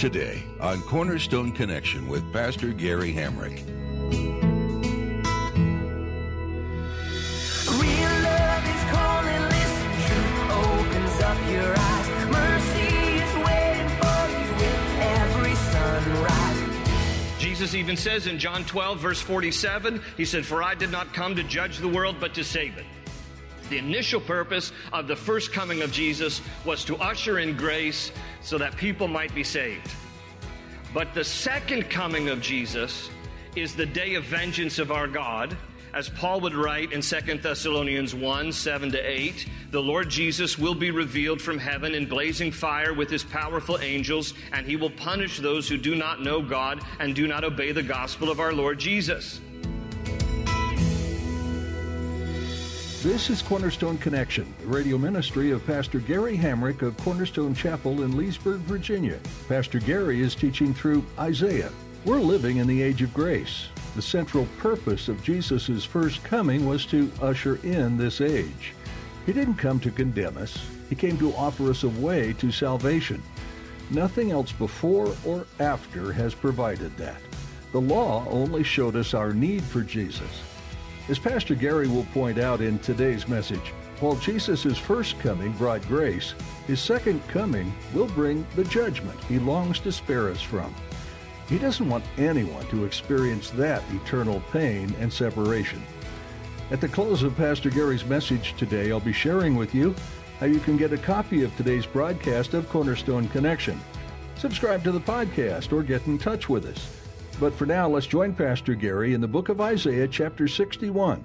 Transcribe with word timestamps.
Today 0.00 0.42
on 0.60 0.80
Cornerstone 0.80 1.52
Connection 1.52 2.08
with 2.08 2.32
Pastor 2.32 2.72
Gary 2.72 3.12
Hamrick. 3.12 3.58
Real 7.68 8.14
love 8.22 8.64
is 8.64 8.82
calling, 8.88 9.42
listen, 9.50 9.92
truth 10.08 10.40
opens 10.56 11.20
up 11.20 11.36
your 11.50 11.74
eyes. 11.78 12.08
Mercy 12.32 12.96
is 13.12 13.34
waiting 13.44 13.90
for 14.00 14.20
you 14.32 14.48
with 14.56 14.80
every 15.00 15.54
sunrise. 15.54 17.38
Jesus 17.38 17.74
even 17.74 17.94
says 17.94 18.26
in 18.26 18.38
John 18.38 18.64
12, 18.64 19.00
verse 19.00 19.20
47, 19.20 20.00
He 20.16 20.24
said, 20.24 20.46
For 20.46 20.62
I 20.62 20.74
did 20.74 20.90
not 20.90 21.12
come 21.12 21.36
to 21.36 21.42
judge 21.42 21.76
the 21.76 21.88
world, 21.88 22.16
but 22.18 22.32
to 22.36 22.42
save 22.42 22.78
it. 22.78 22.86
The 23.70 23.78
initial 23.78 24.20
purpose 24.20 24.72
of 24.92 25.06
the 25.06 25.14
first 25.14 25.52
coming 25.52 25.80
of 25.82 25.92
Jesus 25.92 26.42
was 26.64 26.84
to 26.84 26.96
usher 26.96 27.38
in 27.38 27.56
grace 27.56 28.10
so 28.42 28.58
that 28.58 28.76
people 28.76 29.06
might 29.06 29.32
be 29.32 29.44
saved. 29.44 29.88
But 30.92 31.14
the 31.14 31.22
second 31.22 31.88
coming 31.88 32.28
of 32.30 32.40
Jesus 32.42 33.10
is 33.54 33.76
the 33.76 33.86
day 33.86 34.14
of 34.14 34.24
vengeance 34.24 34.80
of 34.80 34.90
our 34.90 35.06
God. 35.06 35.56
As 35.94 36.08
Paul 36.08 36.40
would 36.40 36.54
write 36.54 36.92
in 36.92 37.00
2 37.00 37.38
Thessalonians 37.38 38.12
1 38.12 38.52
7 38.52 38.90
to 38.90 38.98
8, 38.98 39.46
the 39.70 39.82
Lord 39.82 40.08
Jesus 40.08 40.58
will 40.58 40.74
be 40.74 40.90
revealed 40.90 41.40
from 41.40 41.58
heaven 41.58 41.94
in 41.94 42.06
blazing 42.06 42.50
fire 42.50 42.92
with 42.92 43.08
his 43.08 43.22
powerful 43.22 43.78
angels, 43.78 44.34
and 44.52 44.66
he 44.66 44.74
will 44.74 44.90
punish 44.90 45.38
those 45.38 45.68
who 45.68 45.76
do 45.76 45.94
not 45.94 46.22
know 46.22 46.42
God 46.42 46.82
and 46.98 47.14
do 47.14 47.28
not 47.28 47.44
obey 47.44 47.70
the 47.70 47.82
gospel 47.82 48.30
of 48.30 48.40
our 48.40 48.52
Lord 48.52 48.80
Jesus. 48.80 49.40
This 53.02 53.30
is 53.30 53.40
Cornerstone 53.40 53.96
Connection, 53.96 54.54
the 54.60 54.66
radio 54.66 54.98
ministry 54.98 55.52
of 55.52 55.66
Pastor 55.66 56.00
Gary 56.00 56.36
Hamrick 56.36 56.82
of 56.82 56.98
Cornerstone 56.98 57.54
Chapel 57.54 58.02
in 58.02 58.14
Leesburg, 58.14 58.60
Virginia. 58.60 59.18
Pastor 59.48 59.78
Gary 59.78 60.20
is 60.20 60.34
teaching 60.34 60.74
through 60.74 61.02
Isaiah. 61.18 61.72
We're 62.04 62.20
living 62.20 62.58
in 62.58 62.66
the 62.66 62.82
age 62.82 63.00
of 63.00 63.14
grace. 63.14 63.68
The 63.96 64.02
central 64.02 64.46
purpose 64.58 65.08
of 65.08 65.24
Jesus' 65.24 65.82
first 65.82 66.22
coming 66.24 66.66
was 66.66 66.84
to 66.86 67.10
usher 67.22 67.58
in 67.62 67.96
this 67.96 68.20
age. 68.20 68.74
He 69.24 69.32
didn't 69.32 69.54
come 69.54 69.80
to 69.80 69.90
condemn 69.90 70.36
us, 70.36 70.62
He 70.90 70.94
came 70.94 71.16
to 71.20 71.34
offer 71.36 71.70
us 71.70 71.84
a 71.84 71.88
way 71.88 72.34
to 72.34 72.52
salvation. 72.52 73.22
Nothing 73.88 74.30
else 74.30 74.52
before 74.52 75.16
or 75.24 75.46
after 75.58 76.12
has 76.12 76.34
provided 76.34 76.94
that. 76.98 77.22
The 77.72 77.80
law 77.80 78.26
only 78.28 78.62
showed 78.62 78.94
us 78.94 79.14
our 79.14 79.32
need 79.32 79.62
for 79.64 79.80
Jesus. 79.80 80.42
As 81.10 81.18
Pastor 81.18 81.56
Gary 81.56 81.88
will 81.88 82.04
point 82.14 82.38
out 82.38 82.60
in 82.60 82.78
today's 82.78 83.26
message, 83.26 83.72
while 83.98 84.14
Jesus' 84.14 84.78
first 84.78 85.18
coming 85.18 85.50
brought 85.54 85.82
grace, 85.88 86.34
his 86.68 86.80
second 86.80 87.26
coming 87.26 87.74
will 87.92 88.06
bring 88.06 88.46
the 88.54 88.62
judgment 88.62 89.18
he 89.24 89.40
longs 89.40 89.80
to 89.80 89.90
spare 89.90 90.28
us 90.28 90.40
from. 90.40 90.72
He 91.48 91.58
doesn't 91.58 91.88
want 91.88 92.04
anyone 92.16 92.64
to 92.68 92.84
experience 92.84 93.50
that 93.50 93.82
eternal 93.90 94.40
pain 94.52 94.94
and 95.00 95.12
separation. 95.12 95.82
At 96.70 96.80
the 96.80 96.86
close 96.86 97.24
of 97.24 97.36
Pastor 97.36 97.70
Gary's 97.70 98.04
message 98.04 98.54
today, 98.56 98.92
I'll 98.92 99.00
be 99.00 99.12
sharing 99.12 99.56
with 99.56 99.74
you 99.74 99.96
how 100.38 100.46
you 100.46 100.60
can 100.60 100.76
get 100.76 100.92
a 100.92 100.98
copy 100.98 101.42
of 101.42 101.54
today's 101.56 101.86
broadcast 101.86 102.54
of 102.54 102.68
Cornerstone 102.68 103.26
Connection. 103.30 103.80
Subscribe 104.36 104.84
to 104.84 104.92
the 104.92 105.00
podcast 105.00 105.72
or 105.72 105.82
get 105.82 106.06
in 106.06 106.18
touch 106.18 106.48
with 106.48 106.66
us. 106.66 106.99
But 107.40 107.54
for 107.54 107.64
now, 107.64 107.88
let's 107.88 108.06
join 108.06 108.34
Pastor 108.34 108.74
Gary 108.74 109.14
in 109.14 109.22
the 109.22 109.26
book 109.26 109.48
of 109.48 109.62
Isaiah, 109.62 110.06
chapter 110.06 110.46
61, 110.46 111.24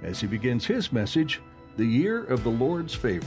as 0.00 0.20
he 0.20 0.28
begins 0.28 0.64
his 0.64 0.92
message, 0.92 1.42
The 1.76 1.84
Year 1.84 2.22
of 2.22 2.44
the 2.44 2.50
Lord's 2.50 2.94
Favor. 2.94 3.26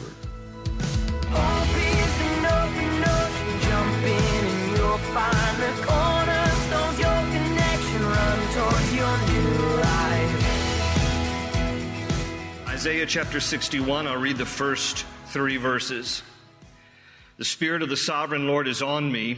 Isaiah 12.65 13.05
chapter 13.05 13.41
61, 13.41 14.07
I'll 14.07 14.15
read 14.15 14.37
the 14.37 14.45
first 14.45 15.05
three 15.25 15.57
verses. 15.57 16.23
The 17.35 17.43
Spirit 17.43 17.81
of 17.81 17.89
the 17.89 17.97
sovereign 17.97 18.47
Lord 18.47 18.69
is 18.69 18.81
on 18.81 19.11
me 19.11 19.37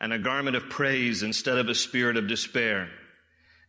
and 0.00 0.12
a 0.12 0.18
garment 0.18 0.56
of 0.56 0.70
praise 0.70 1.22
instead 1.22 1.58
of 1.58 1.68
a 1.68 1.74
spirit 1.74 2.16
of 2.16 2.28
despair. 2.28 2.88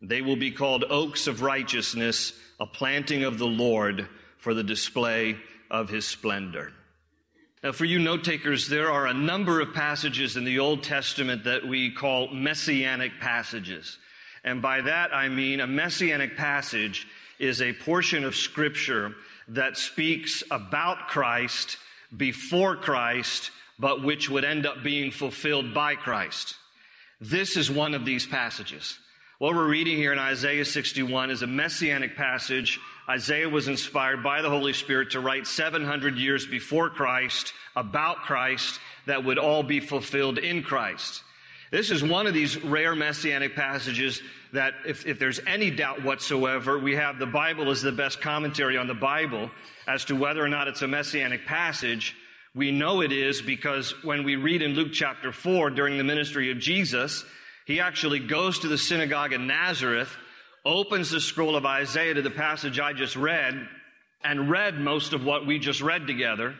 They 0.02 0.22
will 0.22 0.36
be 0.36 0.52
called 0.52 0.86
oaks 0.90 1.28
of 1.28 1.42
righteousness, 1.42 2.34
a 2.60 2.66
planting 2.66 3.24
of 3.24 3.38
the 3.38 3.48
Lord 3.48 4.08
for 4.38 4.54
the 4.54 4.64
display 4.64 5.38
of 5.70 5.90
his 5.90 6.06
splendor. 6.06 6.72
Now, 7.64 7.74
for 7.74 7.86
you 7.86 8.00
note 8.00 8.24
takers, 8.24 8.68
there 8.68 8.92
are 8.92 9.06
a 9.06 9.14
number 9.14 9.62
of 9.62 9.74
passages 9.74 10.36
in 10.36 10.46
the 10.46 10.58
Old 10.58 10.84
Testament 10.84 11.44
that 11.44 11.68
we 11.68 11.92
call 11.92 12.30
messianic 12.30 13.20
passages. 13.20 14.00
And 14.44 14.64
by 14.64 14.82
that 14.82 15.14
I 15.14 15.30
mean 15.30 15.60
a 15.60 15.68
messianic 15.68 16.36
passage 16.36 17.08
is 17.38 17.62
a 17.62 17.74
portion 17.74 18.24
of 18.24 18.36
scripture 18.36 19.14
that 19.50 19.78
speaks 19.78 20.44
about 20.50 21.08
Christ 21.08 21.78
before 22.16 22.76
Christ, 22.76 23.52
but 23.82 24.04
which 24.04 24.30
would 24.30 24.46
end 24.46 24.66
up 24.66 24.84
being 24.84 25.10
fulfilled 25.12 25.74
by 25.74 25.96
Christ. 25.96 26.56
This 27.20 27.58
is 27.58 27.70
one 27.70 27.96
of 27.96 28.06
these 28.06 28.28
passages. 28.28 28.98
What 29.40 29.56
we're 29.56 29.68
reading 29.68 29.98
here 29.98 30.14
in 30.14 30.20
Isaiah 30.20 30.66
61 30.66 31.32
is 31.32 31.42
a 31.42 31.48
messianic 31.48 32.16
passage. 32.16 32.80
Isaiah 33.10 33.50
was 33.50 33.68
inspired 33.68 34.22
by 34.22 34.44
the 34.44 34.50
Holy 34.52 34.74
Spirit 34.74 35.12
to 35.12 35.20
write 35.20 35.48
700 35.48 36.16
years 36.16 36.46
before 36.46 36.92
Christ 36.92 37.54
about 37.76 38.18
Christ 38.18 38.80
that 39.08 39.26
would 39.26 39.40
all 39.40 39.64
be 39.64 39.80
fulfilled 39.80 40.38
in 40.38 40.62
Christ. 40.62 41.24
This 41.72 41.90
is 41.90 42.04
one 42.04 42.28
of 42.28 42.36
these 42.36 42.64
rare 42.64 42.96
messianic 42.96 43.56
passages 43.56 44.22
that, 44.54 44.76
if, 44.86 45.08
if, 45.08 45.18
there's 45.18 45.40
any 45.48 45.72
doubt 45.72 46.04
whatsoever, 46.04 46.78
we 46.78 46.96
have 46.96 47.18
the 47.18 47.26
Bible 47.26 47.72
as 47.72 47.82
the 47.82 47.92
best 47.92 48.22
commentary 48.22 48.78
on 48.78 48.86
the 48.86 48.94
Bible 48.94 49.50
as 49.88 50.06
to 50.06 50.16
whether 50.16 50.44
or 50.44 50.50
not 50.50 50.68
it's 50.68 50.84
a 50.84 50.88
messianic 50.88 51.48
passage. 51.48 52.16
We 52.54 52.72
know 52.72 53.02
it 53.02 53.14
is 53.14 53.42
because 53.42 53.94
when 54.04 54.26
we 54.26 54.36
read 54.36 54.62
in 54.62 54.74
Luke 54.74 54.92
chapter 54.92 55.32
4 55.32 55.70
during 55.70 55.98
the 55.98 56.04
ministry 56.04 56.52
of 56.52 56.60
Jesus, 56.60 57.24
he 57.66 57.80
actually 57.80 58.20
goes 58.20 58.60
to 58.60 58.68
the 58.68 58.78
synagogue 58.78 59.32
in 59.32 59.48
Nazareth, 59.48 60.10
opens 60.66 61.10
the 61.10 61.22
scroll 61.22 61.56
of 61.56 61.66
Isaiah 61.66 62.14
to 62.14 62.22
the 62.22 62.30
passage 62.30 62.78
I 62.78 62.92
just 62.92 63.16
read, 63.16 63.68
and 64.22 64.50
read 64.50 64.78
most 64.78 65.14
of 65.14 65.24
what 65.24 65.48
we 65.48 65.60
just 65.60 65.82
read 65.82 66.08
together. 66.08 66.56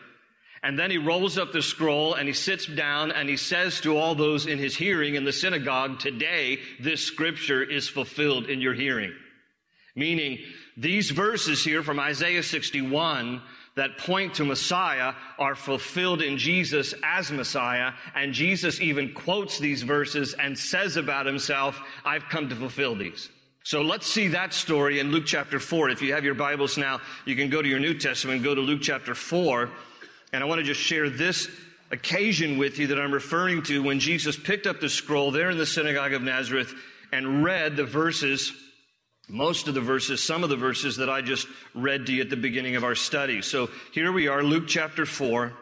And 0.62 0.78
then 0.78 0.90
he 0.90 0.96
rolls 0.96 1.36
up 1.36 1.52
the 1.52 1.60
scroll 1.60 2.14
and 2.14 2.26
he 2.26 2.34
sits 2.34 2.66
down 2.66 3.10
and 3.10 3.28
he 3.28 3.36
says 3.36 3.80
to 3.82 3.98
all 3.98 4.14
those 4.14 4.46
in 4.46 4.58
his 4.58 4.76
hearing 4.76 5.16
in 5.16 5.24
the 5.24 5.32
synagogue, 5.32 5.98
Today, 5.98 6.60
this 6.80 7.04
scripture 7.04 7.62
is 7.62 7.88
fulfilled 7.88 8.46
in 8.46 8.62
your 8.62 8.74
hearing. 8.74 9.12
Meaning, 9.94 10.38
these 10.76 11.10
verses 11.10 11.62
here 11.62 11.82
from 11.82 12.00
Isaiah 12.00 12.42
61 12.42 13.42
that 13.74 13.98
point 13.98 14.34
to 14.34 14.44
Messiah 14.44 15.14
are 15.38 15.54
fulfilled 15.54 16.20
in 16.20 16.36
Jesus 16.36 16.94
as 17.02 17.30
Messiah. 17.30 17.92
And 18.14 18.34
Jesus 18.34 18.80
even 18.80 19.14
quotes 19.14 19.58
these 19.58 19.82
verses 19.82 20.34
and 20.34 20.58
says 20.58 20.96
about 20.96 21.26
himself, 21.26 21.80
I've 22.04 22.28
come 22.28 22.48
to 22.50 22.56
fulfill 22.56 22.94
these. 22.94 23.30
So 23.64 23.82
let's 23.82 24.06
see 24.06 24.28
that 24.28 24.52
story 24.52 24.98
in 24.98 25.10
Luke 25.12 25.24
chapter 25.24 25.60
4. 25.60 25.90
If 25.90 26.02
you 26.02 26.14
have 26.14 26.24
your 26.24 26.34
Bibles 26.34 26.76
now, 26.76 27.00
you 27.24 27.36
can 27.36 27.48
go 27.48 27.62
to 27.62 27.68
your 27.68 27.78
New 27.78 27.94
Testament, 27.94 28.42
go 28.42 28.54
to 28.54 28.60
Luke 28.60 28.80
chapter 28.82 29.14
4. 29.14 29.70
And 30.32 30.42
I 30.42 30.46
want 30.46 30.58
to 30.58 30.64
just 30.64 30.80
share 30.80 31.08
this 31.08 31.48
occasion 31.92 32.58
with 32.58 32.78
you 32.78 32.88
that 32.88 32.98
I'm 32.98 33.12
referring 33.12 33.62
to 33.64 33.82
when 33.82 34.00
Jesus 34.00 34.36
picked 34.36 34.66
up 34.66 34.80
the 34.80 34.88
scroll 34.88 35.30
there 35.30 35.50
in 35.50 35.58
the 35.58 35.66
synagogue 35.66 36.12
of 36.12 36.22
Nazareth 36.22 36.74
and 37.12 37.44
read 37.44 37.76
the 37.76 37.84
verses, 37.84 38.52
most 39.32 39.66
of 39.66 39.74
the 39.74 39.80
verses, 39.80 40.22
some 40.22 40.44
of 40.44 40.50
the 40.50 40.56
verses 40.56 40.98
that 40.98 41.08
I 41.08 41.22
just 41.22 41.48
read 41.74 42.06
to 42.06 42.12
you 42.12 42.20
at 42.20 42.30
the 42.30 42.36
beginning 42.36 42.76
of 42.76 42.84
our 42.84 42.94
study. 42.94 43.40
So 43.40 43.70
here 43.92 44.12
we 44.12 44.28
are, 44.28 44.42
Luke 44.42 44.64
chapter 44.68 45.06
4 45.06 45.52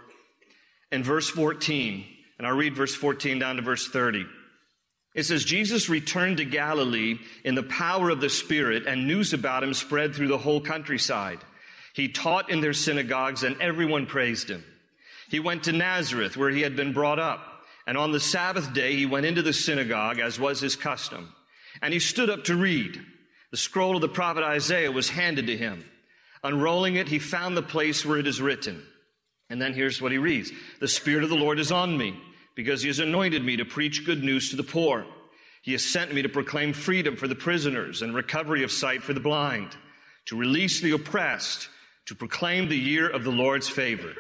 and 0.91 1.05
verse 1.05 1.31
14. 1.31 2.05
And 2.39 2.47
I'll 2.47 2.57
read 2.57 2.75
verse 2.75 2.95
14 2.95 3.39
down 3.39 3.57
to 3.57 3.63
verse 3.63 3.89
30. 3.89 4.27
It 5.15 5.23
says, 5.23 5.45
Jesus 5.45 5.89
returned 5.89 6.39
to 6.39 6.45
Galilee 6.45 7.19
in 7.45 7.55
the 7.55 7.63
power 7.63 8.11
of 8.11 8.21
the 8.21 8.31
Spirit, 8.31 8.87
and 8.87 9.07
news 9.07 9.33
about 9.33 9.63
him 9.63 9.75
spread 9.75 10.15
through 10.15 10.29
the 10.29 10.39
whole 10.39 10.61
countryside. 10.61 11.39
He 11.95 12.09
taught 12.09 12.51
in 12.51 12.61
their 12.61 12.73
synagogues, 12.73 13.43
and 13.43 13.61
everyone 13.61 14.07
praised 14.07 14.49
him. 14.49 14.65
He 15.29 15.39
went 15.39 15.65
to 15.65 15.73
Nazareth, 15.73 16.37
where 16.37 16.51
he 16.51 16.63
had 16.63 16.77
been 16.77 16.93
brought 16.93 17.19
up. 17.19 17.45
And 17.87 17.99
on 17.99 18.13
the 18.13 18.21
Sabbath 18.21 18.73
day, 18.73 18.97
he 18.97 19.07
went 19.07 19.27
into 19.27 19.43
the 19.43 19.53
synagogue, 19.53 20.19
as 20.19 20.41
was 20.41 20.61
his 20.61 20.77
custom. 20.77 21.33
And 21.83 21.93
he 21.93 22.01
stood 22.01 22.31
up 22.31 22.45
to 22.45 22.57
read. 22.57 23.01
The 23.51 23.57
scroll 23.57 23.97
of 23.97 24.01
the 24.01 24.09
prophet 24.09 24.45
Isaiah 24.45 24.93
was 24.93 25.11
handed 25.11 25.47
to 25.49 25.57
him. 25.57 25.85
Unrolling 26.43 26.97
it, 26.97 27.09
he 27.09 27.19
found 27.19 27.57
the 27.57 27.63
place 27.63 28.05
where 28.07 28.19
it 28.19 28.27
is 28.27 28.41
written. 28.41 28.83
And 29.51 29.61
then 29.61 29.75
here's 29.75 30.01
what 30.01 30.13
he 30.13 30.19
reads 30.19 30.53
The 30.79 30.89
Spirit 30.89 31.25
of 31.25 31.31
the 31.31 31.37
Lord 31.37 31.59
is 31.59 31.73
on 31.73 31.97
me 31.97 32.19
because 32.55 32.83
he 32.83 32.89
has 32.89 32.99
anointed 32.99 33.45
me 33.45 33.57
to 33.57 33.65
preach 33.65 34.07
good 34.07 34.23
news 34.23 34.51
to 34.51 34.57
the 34.57 34.63
poor. 34.63 35.07
He 35.63 35.73
has 35.73 35.85
sent 35.85 36.15
me 36.15 36.23
to 36.23 36.29
proclaim 36.29 36.73
freedom 36.73 37.17
for 37.17 37.29
the 37.29 37.35
prisoners 37.35 38.03
and 38.03 38.15
recovery 38.15 38.63
of 38.63 38.73
sight 38.73 39.03
for 39.03 39.13
the 39.13 39.21
blind, 39.21 39.77
to 40.27 40.37
release 40.37 40.81
the 40.81 40.93
oppressed, 40.93 41.69
to 42.07 42.15
proclaim 42.15 42.69
the 42.69 42.79
year 42.79 43.09
of 43.09 43.25
the 43.25 43.31
Lord's 43.31 43.69
favor. 43.69 44.15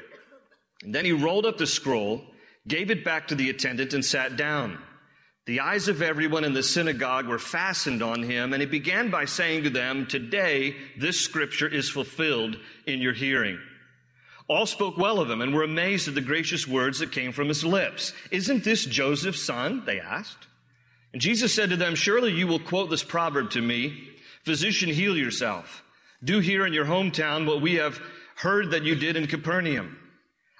And 0.83 0.95
then 0.95 1.05
he 1.05 1.13
rolled 1.13 1.47
up 1.47 1.59
the 1.59 1.67
scroll, 1.67 2.23
gave 2.69 2.91
it 2.91 3.05
back 3.05 3.29
to 3.29 3.35
the 3.35 3.51
attendant, 3.51 3.95
and 3.95 4.05
sat 4.05 4.37
down. 4.37 4.79
The 5.51 5.59
eyes 5.59 5.89
of 5.89 6.01
everyone 6.01 6.45
in 6.45 6.53
the 6.53 6.63
synagogue 6.63 7.27
were 7.27 7.41
fastened 7.41 8.05
on 8.05 8.23
him, 8.23 8.53
and 8.53 8.63
he 8.63 8.67
began 8.67 9.11
by 9.11 9.25
saying 9.25 9.65
to 9.65 9.71
them, 9.71 10.07
Today 10.07 10.77
this 10.97 11.21
scripture 11.21 11.67
is 11.67 11.91
fulfilled 11.91 12.57
in 12.87 13.01
your 13.01 13.15
hearing. 13.15 13.59
All 14.49 14.65
spoke 14.65 14.97
well 14.97 15.19
of 15.19 15.29
him 15.29 15.41
and 15.41 15.53
were 15.53 15.65
amazed 15.65 16.07
at 16.07 16.15
the 16.15 16.21
gracious 16.21 16.69
words 16.69 17.01
that 17.01 17.11
came 17.11 17.33
from 17.33 17.49
his 17.49 17.65
lips. 17.65 18.13
Isn't 18.31 18.63
this 18.63 18.85
Joseph's 18.85 19.43
son? 19.43 19.83
They 19.87 19.99
asked. 19.99 20.47
And 21.13 21.21
Jesus 21.21 21.53
said 21.53 21.71
to 21.71 21.77
them, 21.77 21.97
Surely 21.97 22.31
you 22.31 22.47
will 22.47 22.61
quote 22.61 22.89
this 22.89 23.03
proverb 23.03 23.51
to 23.51 23.61
me 23.61 24.09
Physician, 24.45 24.91
heal 24.91 25.17
yourself. 25.17 25.83
Do 26.23 26.39
here 26.39 26.65
in 26.65 26.73
your 26.73 26.85
hometown 26.85 27.49
what 27.49 27.61
we 27.61 27.75
have 27.75 28.01
heard 28.37 28.71
that 28.71 28.85
you 28.85 28.95
did 28.95 29.17
in 29.17 29.27
Capernaum. 29.27 29.99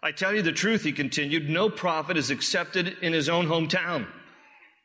I 0.03 0.11
tell 0.11 0.35
you 0.35 0.43
the 0.43 0.51
truth, 0.51 0.83
he 0.83 0.91
continued, 0.91 1.49
no 1.49 1.71
prophet 1.71 2.17
is 2.17 2.31
accepted 2.31 2.97
in 3.03 3.13
his 3.13 3.29
own 3.29 3.47
hometown. 3.47 4.09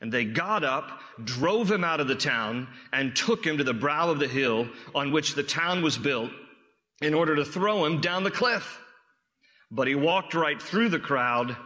And 0.00 0.12
they 0.12 0.24
got 0.24 0.62
up, 0.62 1.00
drove 1.22 1.70
him 1.70 1.82
out 1.82 2.00
of 2.00 2.08
the 2.08 2.14
town, 2.14 2.68
and 2.92 3.16
took 3.16 3.44
him 3.44 3.58
to 3.58 3.64
the 3.64 3.74
brow 3.74 4.10
of 4.10 4.20
the 4.20 4.28
hill 4.28 4.68
on 4.94 5.10
which 5.10 5.34
the 5.34 5.42
town 5.42 5.82
was 5.82 5.98
built 5.98 6.30
in 7.00 7.14
order 7.14 7.36
to 7.36 7.44
throw 7.44 7.84
him 7.84 8.00
down 8.00 8.22
the 8.22 8.30
cliff. 8.30 8.80
But 9.70 9.88
he 9.88 9.94
walked 9.94 10.34
right 10.34 10.60
through 10.60 10.90
the 10.90 10.98
crowd 10.98 11.56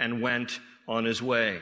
and 0.00 0.22
went 0.22 0.58
on 0.88 1.04
his 1.04 1.22
way. 1.22 1.60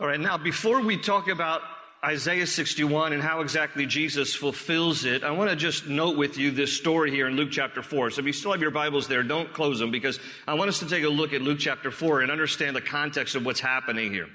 All 0.00 0.06
right, 0.06 0.18
now 0.18 0.36
before 0.36 0.80
we 0.80 0.96
talk 0.96 1.28
about 1.28 1.62
Isaiah 2.04 2.48
61 2.48 3.12
and 3.12 3.22
how 3.22 3.42
exactly 3.42 3.86
Jesus 3.86 4.34
fulfills 4.34 5.04
it, 5.04 5.22
I 5.22 5.30
want 5.30 5.50
to 5.50 5.56
just 5.56 5.86
note 5.86 6.16
with 6.16 6.36
you 6.36 6.50
this 6.50 6.72
story 6.72 7.12
here 7.12 7.28
in 7.28 7.36
Luke 7.36 7.50
chapter 7.52 7.80
4. 7.80 8.10
So 8.10 8.20
if 8.20 8.26
you 8.26 8.32
still 8.32 8.50
have 8.50 8.60
your 8.60 8.72
Bibles 8.72 9.06
there, 9.06 9.22
don't 9.22 9.52
close 9.52 9.78
them 9.78 9.92
because 9.92 10.18
I 10.48 10.54
want 10.54 10.68
us 10.68 10.80
to 10.80 10.88
take 10.88 11.04
a 11.04 11.08
look 11.08 11.32
at 11.32 11.42
Luke 11.42 11.60
chapter 11.60 11.92
4 11.92 12.22
and 12.22 12.32
understand 12.32 12.74
the 12.74 12.80
context 12.80 13.36
of 13.36 13.46
what's 13.46 13.60
happening 13.60 14.12
here. 14.12 14.28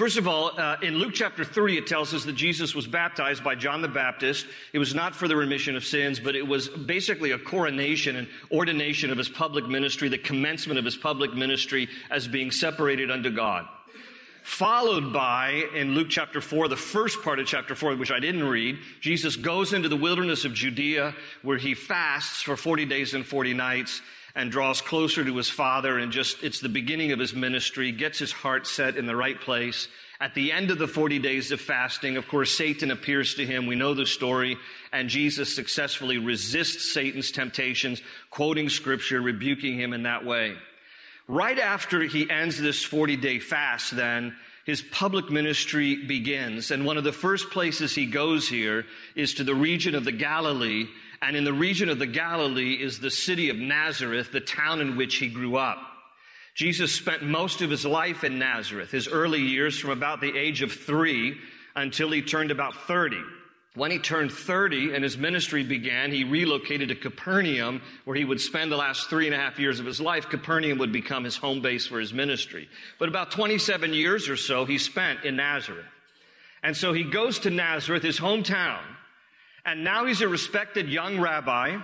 First 0.00 0.16
of 0.16 0.26
all, 0.26 0.58
uh, 0.58 0.78
in 0.80 0.94
Luke 0.94 1.12
chapter 1.12 1.44
3, 1.44 1.76
it 1.76 1.86
tells 1.86 2.14
us 2.14 2.24
that 2.24 2.32
Jesus 2.32 2.74
was 2.74 2.86
baptized 2.86 3.44
by 3.44 3.54
John 3.54 3.82
the 3.82 3.88
Baptist. 3.88 4.46
It 4.72 4.78
was 4.78 4.94
not 4.94 5.14
for 5.14 5.28
the 5.28 5.36
remission 5.36 5.76
of 5.76 5.84
sins, 5.84 6.18
but 6.18 6.34
it 6.34 6.48
was 6.48 6.70
basically 6.70 7.32
a 7.32 7.38
coronation 7.38 8.16
and 8.16 8.26
ordination 8.50 9.10
of 9.10 9.18
his 9.18 9.28
public 9.28 9.66
ministry, 9.66 10.08
the 10.08 10.16
commencement 10.16 10.78
of 10.78 10.86
his 10.86 10.96
public 10.96 11.34
ministry 11.34 11.86
as 12.10 12.26
being 12.26 12.50
separated 12.50 13.10
unto 13.10 13.28
God. 13.28 13.68
Followed 14.42 15.12
by, 15.12 15.64
in 15.74 15.94
Luke 15.94 16.08
chapter 16.08 16.40
4, 16.40 16.68
the 16.68 16.76
first 16.76 17.20
part 17.20 17.38
of 17.38 17.46
chapter 17.46 17.74
4, 17.74 17.96
which 17.96 18.10
I 18.10 18.20
didn't 18.20 18.44
read, 18.44 18.78
Jesus 19.02 19.36
goes 19.36 19.74
into 19.74 19.90
the 19.90 19.96
wilderness 19.96 20.46
of 20.46 20.54
Judea 20.54 21.14
where 21.42 21.58
he 21.58 21.74
fasts 21.74 22.40
for 22.40 22.56
40 22.56 22.86
days 22.86 23.12
and 23.12 23.26
40 23.26 23.52
nights 23.52 24.00
and 24.34 24.50
draws 24.50 24.80
closer 24.80 25.24
to 25.24 25.36
his 25.36 25.50
father 25.50 25.98
and 25.98 26.12
just 26.12 26.42
it's 26.42 26.60
the 26.60 26.68
beginning 26.68 27.12
of 27.12 27.18
his 27.18 27.34
ministry 27.34 27.92
gets 27.92 28.18
his 28.18 28.32
heart 28.32 28.66
set 28.66 28.96
in 28.96 29.06
the 29.06 29.16
right 29.16 29.40
place. 29.40 29.88
At 30.20 30.34
the 30.34 30.52
end 30.52 30.70
of 30.70 30.78
the 30.78 30.86
40 30.86 31.18
days 31.18 31.50
of 31.50 31.60
fasting 31.60 32.16
of 32.16 32.28
course 32.28 32.56
satan 32.56 32.90
appears 32.90 33.34
to 33.34 33.46
him. 33.46 33.66
We 33.66 33.76
know 33.76 33.94
the 33.94 34.06
story. 34.06 34.56
And 34.92 35.08
jesus 35.08 35.54
successfully 35.54 36.18
resists 36.18 36.92
satan's 36.92 37.30
temptations 37.30 38.02
quoting 38.30 38.68
scripture 38.68 39.20
rebuking 39.20 39.78
him 39.78 39.92
in 39.92 40.04
that 40.04 40.24
way. 40.24 40.54
Right 41.28 41.58
after 41.58 42.02
he 42.02 42.28
ends 42.28 42.60
this 42.60 42.84
40 42.84 43.16
day 43.16 43.38
fast 43.38 43.96
then 43.96 44.36
his 44.66 44.82
public 44.82 45.30
ministry 45.30 45.96
begins. 45.96 46.70
And 46.70 46.84
one 46.84 46.96
of 46.96 47.04
the 47.04 47.12
first 47.12 47.50
places 47.50 47.94
he 47.94 48.06
goes 48.06 48.48
here 48.48 48.84
is 49.16 49.34
to 49.34 49.44
the 49.44 49.54
region 49.54 49.94
of 49.94 50.04
the 50.04 50.12
galilee 50.12 50.86
and 51.22 51.36
in 51.36 51.44
the 51.44 51.52
region 51.52 51.88
of 51.88 51.98
the 51.98 52.06
Galilee 52.06 52.74
is 52.74 52.98
the 52.98 53.10
city 53.10 53.50
of 53.50 53.56
Nazareth, 53.56 54.32
the 54.32 54.40
town 54.40 54.80
in 54.80 54.96
which 54.96 55.16
he 55.16 55.28
grew 55.28 55.56
up. 55.56 55.78
Jesus 56.54 56.92
spent 56.92 57.22
most 57.22 57.62
of 57.62 57.70
his 57.70 57.84
life 57.84 58.24
in 58.24 58.38
Nazareth, 58.38 58.90
his 58.90 59.06
early 59.06 59.40
years 59.40 59.78
from 59.78 59.90
about 59.90 60.20
the 60.20 60.36
age 60.36 60.62
of 60.62 60.72
three 60.72 61.36
until 61.76 62.10
he 62.10 62.22
turned 62.22 62.50
about 62.50 62.74
30. 62.86 63.22
When 63.76 63.92
he 63.92 63.98
turned 63.98 64.32
30 64.32 64.94
and 64.94 65.04
his 65.04 65.16
ministry 65.16 65.62
began, 65.62 66.10
he 66.10 66.24
relocated 66.24 66.88
to 66.88 66.96
Capernaum, 66.96 67.82
where 68.04 68.16
he 68.16 68.24
would 68.24 68.40
spend 68.40 68.72
the 68.72 68.76
last 68.76 69.08
three 69.08 69.26
and 69.26 69.34
a 69.34 69.38
half 69.38 69.60
years 69.60 69.78
of 69.78 69.86
his 69.86 70.00
life. 70.00 70.28
Capernaum 70.28 70.78
would 70.78 70.92
become 70.92 71.22
his 71.22 71.36
home 71.36 71.62
base 71.62 71.86
for 71.86 72.00
his 72.00 72.12
ministry. 72.12 72.68
But 72.98 73.08
about 73.08 73.30
27 73.30 73.94
years 73.94 74.28
or 74.28 74.36
so 74.36 74.64
he 74.64 74.76
spent 74.78 75.24
in 75.24 75.36
Nazareth. 75.36 75.86
And 76.64 76.76
so 76.76 76.92
he 76.92 77.04
goes 77.04 77.38
to 77.40 77.50
Nazareth, 77.50 78.02
his 78.02 78.18
hometown, 78.18 78.80
and 79.70 79.84
now 79.84 80.04
he's 80.04 80.20
a 80.20 80.26
respected 80.26 80.88
young 80.88 81.20
rabbi. 81.20 81.76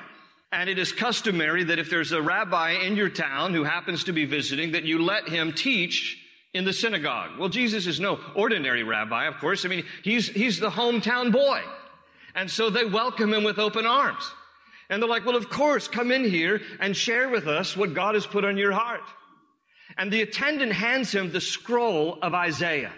And 0.50 0.68
it 0.68 0.76
is 0.76 0.90
customary 0.90 1.62
that 1.64 1.78
if 1.78 1.88
there's 1.88 2.10
a 2.10 2.20
rabbi 2.20 2.72
in 2.72 2.96
your 2.96 3.08
town 3.08 3.54
who 3.54 3.62
happens 3.62 4.02
to 4.04 4.12
be 4.12 4.24
visiting, 4.24 4.72
that 4.72 4.82
you 4.82 5.00
let 5.00 5.28
him 5.28 5.52
teach 5.52 6.20
in 6.52 6.64
the 6.64 6.72
synagogue. 6.72 7.38
Well, 7.38 7.48
Jesus 7.48 7.86
is 7.86 8.00
no 8.00 8.18
ordinary 8.34 8.82
rabbi, 8.82 9.26
of 9.26 9.38
course. 9.38 9.64
I 9.64 9.68
mean, 9.68 9.84
he's, 10.02 10.26
he's 10.26 10.58
the 10.58 10.70
hometown 10.70 11.30
boy. 11.30 11.60
And 12.34 12.50
so 12.50 12.70
they 12.70 12.84
welcome 12.84 13.32
him 13.32 13.44
with 13.44 13.60
open 13.60 13.86
arms. 13.86 14.32
And 14.90 15.00
they're 15.00 15.08
like, 15.08 15.24
well, 15.24 15.36
of 15.36 15.48
course, 15.48 15.86
come 15.86 16.10
in 16.10 16.24
here 16.24 16.62
and 16.80 16.96
share 16.96 17.28
with 17.28 17.46
us 17.46 17.76
what 17.76 17.94
God 17.94 18.16
has 18.16 18.26
put 18.26 18.44
on 18.44 18.56
your 18.56 18.72
heart. 18.72 19.02
And 19.96 20.12
the 20.12 20.22
attendant 20.22 20.72
hands 20.72 21.12
him 21.12 21.30
the 21.30 21.40
scroll 21.40 22.18
of 22.20 22.34
Isaiah. 22.34 22.92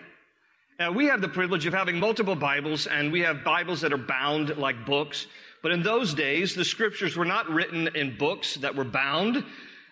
Now, 0.79 0.93
we 0.93 1.07
have 1.07 1.21
the 1.21 1.29
privilege 1.29 1.67
of 1.67 1.75
having 1.75 1.99
multiple 1.99 2.37
Bibles, 2.37 2.87
and 2.87 3.11
we 3.11 3.23
have 3.23 3.43
Bibles 3.43 3.81
that 3.81 3.93
are 3.93 3.97
bound 3.97 4.57
like 4.59 4.87
books. 4.87 5.27
But 5.61 5.73
in 5.73 5.83
those 5.83 6.15
days, 6.15 6.55
the 6.55 6.65
scriptures 6.65 7.17
were 7.17 7.25
not 7.25 7.51
written 7.51 7.89
in 7.97 8.17
books 8.17 8.55
that 8.59 8.77
were 8.77 8.85
bound. 8.85 9.45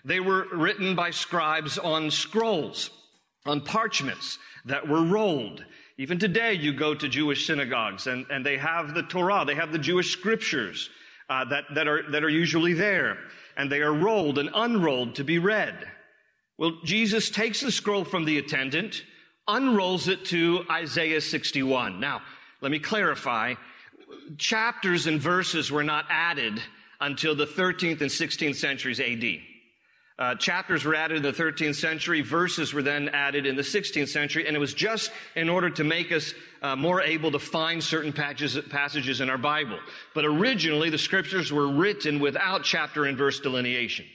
They 0.05 0.21
were 0.21 0.47
written 0.53 0.95
by 0.95 1.11
scribes 1.11 1.77
on 1.77 2.13
scrolls, 2.13 2.91
on 3.45 3.63
parchments 3.63 4.39
that 4.67 4.87
were 4.87 5.03
rolled. 5.03 5.65
Even 5.99 6.21
today, 6.21 6.53
you 6.53 6.73
go 6.73 6.95
to 6.95 7.09
Jewish 7.09 7.49
synagogues 7.49 8.07
and, 8.07 8.25
and 8.31 8.47
they 8.47 8.57
have 8.57 8.95
the 8.95 9.03
Torah, 9.03 9.45
they 9.45 9.57
have 9.57 9.73
the 9.73 9.81
Jewish 9.81 10.13
scriptures 10.13 10.89
uh, 11.29 11.47
that, 11.47 11.65
that, 11.75 11.89
are, 11.89 12.09
that 12.13 12.23
are 12.23 12.29
usually 12.29 12.75
there. 12.75 13.19
And 13.57 13.73
they 13.73 13.81
are 13.81 13.93
rolled 13.93 14.39
and 14.39 14.51
unrolled 14.55 15.17
to 15.17 15.25
be 15.25 15.41
read. 15.41 15.75
Well, 16.59 16.79
Jesus 16.85 17.29
takes 17.29 17.61
the 17.61 17.73
scroll 17.73 18.05
from 18.05 18.25
the 18.25 18.39
attendant 18.39 19.03
unrolls 19.49 20.09
it 20.09 20.25
to 20.27 20.65
Isaiah 20.71 21.21
61. 21.21 22.01
Now, 22.01 22.23
let 22.61 22.73
me 22.73 22.79
clarify. 22.79 23.55
Chapters 24.39 25.07
and 25.07 25.21
verses 25.21 25.71
were 25.71 25.85
not 25.85 26.07
added 26.11 26.61
until 27.01 27.35
the 27.35 27.47
13th 27.47 28.01
and 28.01 28.11
16th 28.11 28.57
centuries 28.57 29.01
AD. 29.01 29.41
Uh, 30.19 30.35
chapters 30.35 30.83
were 30.83 30.95
added 30.95 31.19
in 31.19 31.23
the 31.23 31.33
13th 31.33 31.75
century, 31.75 32.23
verses 32.23 32.73
were 32.73 32.81
then 32.81 33.11
added 33.11 33.45
in 33.45 33.55
the 33.55 33.63
16th 33.63 34.09
century, 34.09 34.47
and 34.47 34.57
it 34.57 34.59
was 34.59 34.73
just 34.73 35.11
in 35.35 35.51
order 35.51 35.69
to 35.69 35.85
make 35.85 36.11
us 36.11 36.33
uh, 36.63 36.75
more 36.75 37.03
able 37.03 37.31
to 37.31 37.39
find 37.39 37.85
certain 37.85 38.15
patches, 38.15 38.59
passages 38.71 39.21
in 39.21 39.29
our 39.29 39.37
Bible. 39.37 39.79
But 40.15 40.25
originally, 40.25 40.89
the 40.89 40.97
scriptures 40.97 41.53
were 41.53 41.69
written 41.69 42.19
without 42.19 42.65
chapter 42.65 43.05
and 43.05 43.19
verse 43.19 43.41
delineation. 43.41 44.07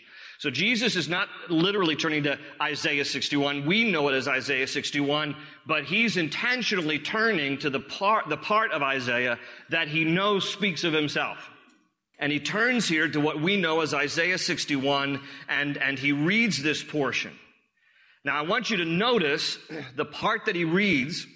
So 0.42 0.50
Jesus 0.50 0.96
is 0.96 1.08
not 1.08 1.30
literally 1.50 1.96
turning 1.96 2.24
to 2.24 2.40
Isaiah 2.60 3.06
61. 3.06 3.64
We 3.68 3.92
know 3.92 4.10
it 4.10 4.16
as 4.16 4.28
Isaiah 4.28 4.66
61, 4.66 5.36
but 5.68 5.84
he's 5.84 6.18
intentionally 6.18 6.98
turning 6.98 7.60
to 7.60 7.70
the 7.70 7.80
part, 7.80 8.28
the 8.28 8.38
part 8.38 8.72
of 8.72 8.82
Isaiah 8.82 9.38
that 9.70 9.88
he 9.88 10.04
knows 10.04 10.52
speaks 10.52 10.84
of 10.84 10.94
himself. 10.94 11.38
And 12.18 12.32
he 12.32 12.40
turns 12.40 12.88
here 12.88 13.08
to 13.08 13.20
what 13.20 13.40
we 13.40 13.56
know 13.56 13.82
as 13.82 13.94
Isaiah 13.94 14.40
61 14.40 15.22
and, 15.48 15.78
and 15.78 16.00
he 16.00 16.12
reads 16.12 16.64
this 16.64 16.84
portion. 16.84 17.38
Now 18.26 18.36
I 18.36 18.42
want 18.42 18.72
you 18.72 18.78
to 18.78 18.86
notice 18.86 19.60
the 19.96 20.06
part 20.06 20.46
that 20.48 20.56
he 20.56 20.66
reads 20.66 21.28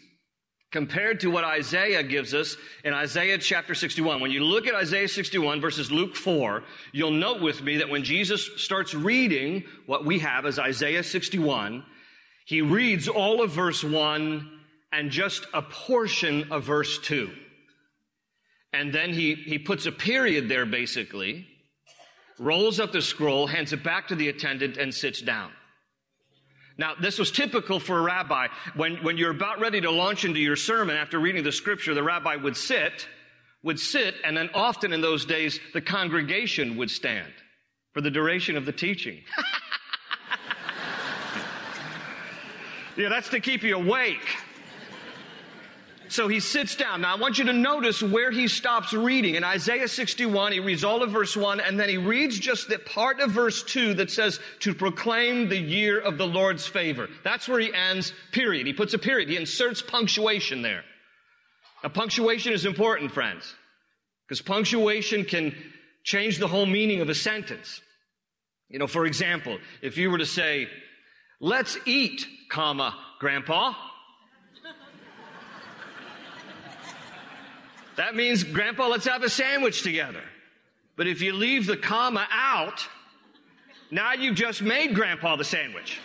compared 0.76 1.22
to 1.22 1.32
what 1.32 1.46
Isaiah 1.46 2.04
gives 2.04 2.34
us 2.34 2.58
in 2.84 2.94
Isaiah 2.94 3.38
chapter 3.38 3.74
61. 3.74 4.20
When 4.20 4.30
you 4.30 4.44
look 4.44 4.68
at 4.68 4.76
Isaiah 4.76 5.08
61 5.08 5.62
versus 5.62 5.90
Luke 5.90 6.18
4, 6.18 6.64
you'll 6.92 7.12
note 7.12 7.42
with 7.42 7.64
me 7.64 7.78
that 7.78 7.88
when 7.88 8.04
Jesus 8.04 8.50
starts 8.58 8.94
reading 8.94 9.64
what 9.86 10.04
we 10.04 10.20
have 10.20 10.46
as 10.46 10.60
Isaiah 10.60 11.02
61, 11.02 11.86
he 12.46 12.62
reads 12.62 13.08
all 13.08 13.42
of 13.42 13.52
verse 13.52 13.86
1 13.86 14.52
and 14.92 15.12
just 15.12 15.48
a 15.54 15.62
portion 15.62 16.52
of 16.52 16.66
verse 16.66 17.00
2 17.00 17.32
and 18.76 18.94
then 18.94 19.14
he, 19.14 19.36
he 19.36 19.58
puts 19.58 19.86
a 19.86 19.92
period 19.92 20.50
there 20.50 20.66
basically, 20.66 21.48
rolls 22.38 22.78
up 22.78 22.92
the 22.92 23.02
scroll, 23.02 23.48
hands 23.48 23.72
it 23.72 23.82
back 23.82 24.10
to 24.10 24.16
the 24.16 24.28
attendant, 24.28 24.76
and 24.76 24.94
sits 24.94 25.22
down. 25.22 25.52
Now, 26.78 26.94
this 27.00 27.18
was 27.18 27.32
typical 27.32 27.80
for 27.80 28.00
a 28.00 28.02
rabbi. 28.02 28.48
When, 28.76 28.98
when 28.98 29.18
you're 29.18 29.32
about 29.32 29.60
ready 29.60 29.82
to 29.82 29.92
launch 29.92 30.26
into 30.26 30.40
your 30.40 30.58
sermon 30.58 30.98
after 30.98 31.20
reading 31.20 31.44
the 31.44 31.52
scripture, 31.52 31.94
the 31.94 32.04
rabbi 32.04 32.36
would 32.36 32.58
sit, 32.58 33.08
would 33.64 33.80
sit, 33.80 34.16
and 34.26 34.36
then 34.36 34.50
often 34.54 34.92
in 34.92 35.02
those 35.02 35.26
days, 35.26 35.60
the 35.74 35.82
congregation 35.82 36.76
would 36.78 36.92
stand 36.92 37.32
for 37.94 38.02
the 38.02 38.12
duration 38.12 38.58
of 38.58 38.66
the 38.66 38.74
teaching. 38.74 39.22
yeah, 42.98 43.08
that's 43.08 43.30
to 43.30 43.40
keep 43.40 43.64
you 43.64 43.78
awake. 43.78 44.28
So 46.08 46.28
he 46.28 46.40
sits 46.40 46.76
down. 46.76 47.02
Now 47.02 47.16
I 47.16 47.20
want 47.20 47.38
you 47.38 47.46
to 47.46 47.54
notice 47.54 48.02
where 48.02 48.32
he 48.32 48.48
stops 48.48 48.94
reading. 48.94 49.36
In 49.36 49.44
Isaiah 49.44 49.88
61, 49.88 50.52
he 50.52 50.60
reads 50.60 50.84
all 50.84 51.04
of 51.04 51.12
verse 51.12 51.36
1 51.36 51.60
and 51.60 51.80
then 51.80 51.90
he 51.90 51.98
reads 51.98 52.38
just 52.40 52.70
the 52.70 52.80
part 52.80 53.20
of 53.20 53.32
verse 53.32 53.64
2 53.64 53.96
that 53.96 54.12
says 54.12 54.40
to 54.60 54.74
proclaim 54.74 55.50
the 55.50 55.58
year 55.58 56.00
of 56.00 56.18
the 56.18 56.28
Lord's 56.28 56.68
favor. 56.68 57.10
That's 57.24 57.48
where 57.48 57.60
he 57.60 57.74
ends, 57.74 58.14
period. 58.32 58.68
He 58.68 58.74
puts 58.74 58.94
a 58.94 59.00
period. 59.00 59.30
He 59.30 59.38
inserts 59.38 59.82
punctuation 59.82 60.62
there. 60.62 60.84
Now 61.84 61.90
punctuation 61.90 62.54
is 62.54 62.66
important, 62.66 63.12
friends, 63.12 63.54
because 64.28 64.42
punctuation 64.42 65.26
can 65.26 65.56
change 66.04 66.38
the 66.38 66.48
whole 66.48 66.66
meaning 66.66 67.02
of 67.02 67.10
a 67.10 67.16
sentence. 67.16 67.82
You 68.70 68.80
know, 68.80 68.88
for 68.88 69.06
example, 69.06 69.60
if 69.82 69.98
you 69.98 70.10
were 70.10 70.18
to 70.18 70.26
say, 70.26 70.68
let's 71.40 71.78
eat, 71.86 72.26
comma, 72.50 72.96
grandpa, 73.20 73.74
That 77.98 78.16
means, 78.16 78.44
Grandpa, 78.44 78.88
let's 78.88 79.08
have 79.08 79.24
a 79.24 79.30
sandwich 79.30 79.84
together. 79.84 80.22
But 80.96 81.08
if 81.08 81.22
you 81.22 81.34
leave 81.34 81.66
the 81.66 81.78
comma 81.78 82.28
out, 82.32 82.88
now 83.92 84.14
you've 84.14 84.36
just 84.36 84.62
made 84.62 84.96
Grandpa 84.96 85.36
the 85.36 85.44
sandwich. 85.44 86.00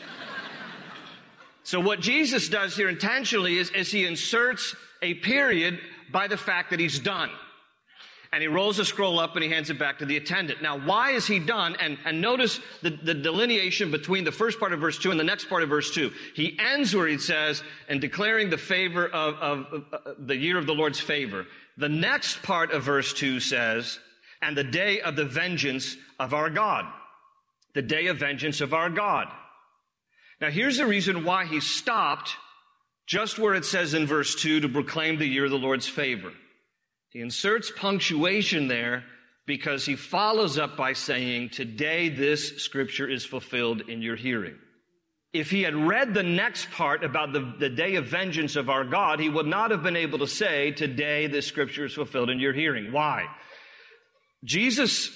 So 1.63 1.79
what 1.79 2.01
Jesus 2.01 2.49
does 2.49 2.77
here 2.77 2.89
intentionally 2.89 3.59
is, 3.59 3.71
is 3.71 3.93
he 3.93 4.05
inserts 4.05 4.75
a 5.03 5.15
period 5.15 5.79
by 6.11 6.27
the 6.27 6.37
fact 6.37 6.71
that 6.71 6.81
he's 6.81 6.99
done. 6.99 7.31
And 8.33 8.43
he 8.43 8.49
rolls 8.49 8.77
the 8.77 8.85
scroll 8.85 9.19
up 9.19 9.35
and 9.35 9.43
he 9.43 9.51
hands 9.51 9.71
it 9.71 9.79
back 9.79 9.99
to 9.99 10.05
the 10.05 10.17
attendant. 10.17 10.63
Now, 10.63 10.79
why 10.79 11.13
is 11.13 11.27
he 11.27 11.41
done? 11.41 11.77
And, 11.81 11.99
and 12.05 12.21
notice 12.21 12.61
the, 12.81 12.91
the 12.91 13.15
delineation 13.15 13.91
between 13.91 14.23
the 14.23 14.31
first 14.33 14.61
part 14.61 14.73
of 14.73 14.81
verse 14.81 14.99
2 14.99 15.11
and 15.11 15.19
the 15.19 15.25
next 15.25 15.49
part 15.49 15.65
of 15.65 15.69
verse 15.69 15.93
2. 15.93 16.13
He 16.35 16.57
ends 16.59 16.95
where 16.95 17.09
he 17.09 17.19
says, 17.19 17.63
and 17.89 18.01
declaring 18.01 18.49
the 18.49 18.59
favor 18.59 19.07
of, 19.09 19.35
of, 19.35 19.85
of 19.93 20.27
the 20.27 20.37
year 20.37 20.59
of 20.59 20.67
the 20.67 20.75
Lord's 20.75 21.01
favor. 21.01 21.47
The 21.81 21.89
next 21.89 22.43
part 22.43 22.73
of 22.73 22.83
verse 22.83 23.15
2 23.15 23.41
says, 23.41 23.99
and 24.43 24.55
the 24.55 24.63
day 24.63 25.01
of 25.01 25.17
the 25.17 25.25
vengeance 25.25 25.97
of 26.19 26.35
our 26.35 26.51
God. 26.51 26.85
The 27.75 27.81
day 27.81 28.09
of 28.09 28.19
vengeance 28.19 28.61
of 28.61 28.75
our 28.75 28.91
God. 28.91 29.29
Now 30.43 30.51
here's 30.51 30.77
the 30.77 30.87
reason 30.87 31.25
why 31.25 31.47
he 31.47 31.61
stopped 31.61 32.37
just 33.07 33.39
where 33.39 33.55
it 33.55 33.65
says 33.65 33.95
in 33.95 34.07
verse 34.07 34.35
2 34.35 34.61
to 34.61 34.69
proclaim 34.69 35.19
the 35.19 35.27
year 35.27 35.47
of 35.47 35.51
the 35.51 35.59
Lord's 35.59 35.89
favor. 35.89 36.33
He 37.09 37.21
inserts 37.21 37.73
punctuation 37.75 38.69
there 38.69 39.05
because 39.47 39.87
he 39.87 39.97
follows 39.97 40.59
up 40.59 40.77
by 40.77 40.93
saying, 40.93 41.49
today 41.49 42.11
this 42.11 42.59
scripture 42.63 43.09
is 43.09 43.25
fulfilled 43.25 43.89
in 43.89 44.03
your 44.03 44.17
hearing. 44.17 44.59
If 45.33 45.51
he 45.51 45.63
had 45.63 45.77
read 45.77 46.13
the 46.13 46.25
next 46.25 46.71
part 46.73 47.05
about 47.05 47.33
the, 47.33 47.55
the 47.59 47.69
day 47.69 47.95
of 47.95 48.07
vengeance 48.07 48.57
of 48.57 48.69
our 48.69 48.85
God, 48.85 49.21
he 49.21 49.29
would 49.29 49.47
not 49.47 49.71
have 49.71 49.83
been 49.83 49.97
able 49.97 50.19
to 50.19 50.27
say, 50.27 50.73
Today 50.73 51.29
this 51.29 51.47
scripture 51.47 51.85
is 51.85 51.95
fulfilled 51.95 52.31
in 52.31 52.41
your 52.41 52.53
hearing. 52.53 52.93
Why? 52.93 53.27
Jesus, 54.45 55.11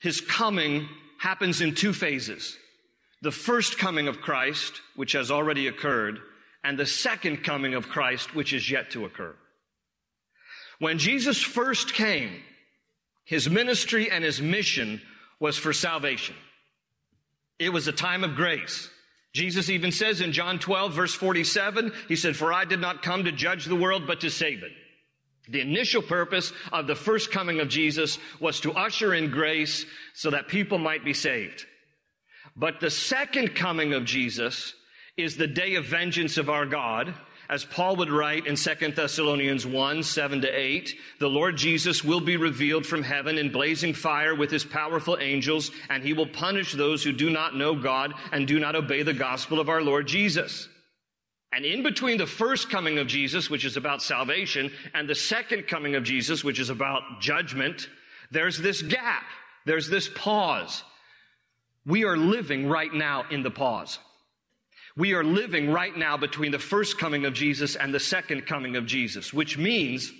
his 0.00 0.20
coming 0.20 0.88
happens 1.18 1.60
in 1.60 1.74
two 1.74 1.92
phases. 1.92 2.56
The 3.22 3.30
first 3.30 3.78
coming 3.78 4.08
of 4.08 4.20
Christ, 4.20 4.80
which 4.96 5.12
has 5.12 5.30
already 5.30 5.68
occurred, 5.68 6.18
and 6.64 6.78
the 6.78 6.86
second 6.86 7.44
coming 7.44 7.74
of 7.74 7.88
Christ, 7.88 8.34
which 8.34 8.52
is 8.52 8.70
yet 8.70 8.90
to 8.92 9.04
occur. 9.04 9.36
When 10.78 10.98
Jesus 10.98 11.40
first 11.40 11.92
came, 11.92 12.42
his 13.24 13.48
ministry 13.48 14.10
and 14.10 14.24
his 14.24 14.40
mission 14.40 15.00
was 15.38 15.56
for 15.56 15.72
salvation. 15.72 16.34
It 17.58 17.72
was 17.72 17.86
a 17.86 17.92
time 17.92 18.24
of 18.24 18.34
grace. 18.34 18.88
Jesus 19.32 19.70
even 19.70 19.92
says 19.92 20.20
in 20.20 20.32
John 20.32 20.58
12 20.58 20.92
verse 20.92 21.14
47, 21.14 21.92
he 22.08 22.16
said, 22.16 22.36
for 22.36 22.52
I 22.52 22.64
did 22.64 22.80
not 22.80 23.02
come 23.02 23.24
to 23.24 23.32
judge 23.32 23.64
the 23.64 23.76
world, 23.76 24.06
but 24.06 24.20
to 24.22 24.30
save 24.30 24.62
it. 24.62 24.72
The 25.48 25.60
initial 25.60 26.02
purpose 26.02 26.52
of 26.72 26.86
the 26.86 26.94
first 26.94 27.30
coming 27.30 27.60
of 27.60 27.68
Jesus 27.68 28.18
was 28.40 28.60
to 28.60 28.72
usher 28.72 29.14
in 29.14 29.30
grace 29.30 29.84
so 30.14 30.30
that 30.30 30.48
people 30.48 30.78
might 30.78 31.04
be 31.04 31.14
saved. 31.14 31.64
But 32.56 32.80
the 32.80 32.90
second 32.90 33.54
coming 33.54 33.92
of 33.92 34.04
Jesus 34.04 34.74
is 35.16 35.36
the 35.36 35.46
day 35.46 35.74
of 35.74 35.86
vengeance 35.86 36.36
of 36.36 36.50
our 36.50 36.66
God 36.66 37.14
as 37.50 37.64
Paul 37.64 37.96
would 37.96 38.10
write 38.10 38.46
in 38.46 38.54
2 38.54 38.92
Thessalonians 38.92 39.66
1, 39.66 40.04
7 40.04 40.40
to 40.42 40.48
8, 40.48 40.94
the 41.18 41.28
Lord 41.28 41.56
Jesus 41.56 42.04
will 42.04 42.20
be 42.20 42.36
revealed 42.36 42.86
from 42.86 43.02
heaven 43.02 43.38
in 43.38 43.50
blazing 43.50 43.92
fire 43.92 44.36
with 44.36 44.52
his 44.52 44.64
powerful 44.64 45.18
angels, 45.20 45.72
and 45.88 46.04
he 46.04 46.12
will 46.12 46.28
punish 46.28 46.72
those 46.72 47.02
who 47.02 47.10
do 47.10 47.28
not 47.28 47.56
know 47.56 47.74
God 47.74 48.14
and 48.30 48.46
do 48.46 48.60
not 48.60 48.76
obey 48.76 49.02
the 49.02 49.12
gospel 49.12 49.58
of 49.58 49.68
our 49.68 49.82
Lord 49.82 50.06
Jesus. 50.06 50.68
And 51.52 51.64
in 51.64 51.82
between 51.82 52.18
the 52.18 52.26
first 52.26 52.70
coming 52.70 52.98
of 52.98 53.08
Jesus, 53.08 53.50
which 53.50 53.64
is 53.64 53.76
about 53.76 54.00
salvation, 54.00 54.70
and 54.94 55.08
the 55.08 55.16
second 55.16 55.66
coming 55.66 55.96
of 55.96 56.04
Jesus, 56.04 56.44
which 56.44 56.60
is 56.60 56.70
about 56.70 57.02
judgment, 57.20 57.88
there's 58.30 58.58
this 58.58 58.80
gap. 58.80 59.24
There's 59.66 59.88
this 59.88 60.08
pause. 60.08 60.84
We 61.84 62.04
are 62.04 62.16
living 62.16 62.68
right 62.68 62.94
now 62.94 63.24
in 63.28 63.42
the 63.42 63.50
pause. 63.50 63.98
We 65.00 65.14
are 65.14 65.24
living 65.24 65.70
right 65.70 65.96
now 65.96 66.18
between 66.18 66.52
the 66.52 66.58
first 66.58 66.98
coming 66.98 67.24
of 67.24 67.32
Jesus 67.32 67.74
and 67.74 67.94
the 67.94 67.98
second 67.98 68.42
coming 68.46 68.76
of 68.76 68.84
Jesus, 68.84 69.32
which 69.32 69.56
means 69.56 70.12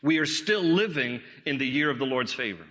we 0.00 0.18
are 0.18 0.26
still 0.26 0.62
living 0.62 1.20
in 1.44 1.58
the 1.58 1.66
year 1.66 1.90
of 1.90 1.98
the 1.98 2.06
Lord's 2.06 2.32
favor. 2.32 2.62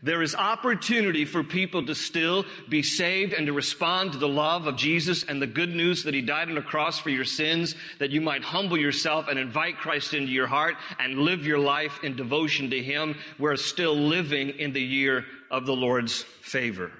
There 0.00 0.22
is 0.22 0.36
opportunity 0.36 1.24
for 1.24 1.42
people 1.42 1.84
to 1.86 1.96
still 1.96 2.44
be 2.68 2.80
saved 2.80 3.32
and 3.32 3.48
to 3.48 3.52
respond 3.52 4.12
to 4.12 4.18
the 4.18 4.28
love 4.28 4.68
of 4.68 4.76
Jesus 4.76 5.24
and 5.24 5.42
the 5.42 5.48
good 5.48 5.74
news 5.74 6.04
that 6.04 6.14
He 6.14 6.22
died 6.22 6.48
on 6.48 6.56
a 6.58 6.62
cross 6.62 7.00
for 7.00 7.10
your 7.10 7.24
sins, 7.24 7.74
that 7.98 8.10
you 8.10 8.20
might 8.20 8.44
humble 8.44 8.78
yourself 8.78 9.26
and 9.26 9.36
invite 9.36 9.78
Christ 9.78 10.14
into 10.14 10.30
your 10.30 10.46
heart 10.46 10.76
and 11.00 11.18
live 11.18 11.44
your 11.44 11.58
life 11.58 11.98
in 12.04 12.14
devotion 12.14 12.70
to 12.70 12.80
Him. 12.80 13.16
We're 13.36 13.56
still 13.56 13.96
living 13.96 14.50
in 14.50 14.72
the 14.72 14.80
year 14.80 15.24
of 15.50 15.66
the 15.66 15.74
Lord's 15.74 16.22
favor. 16.22 16.92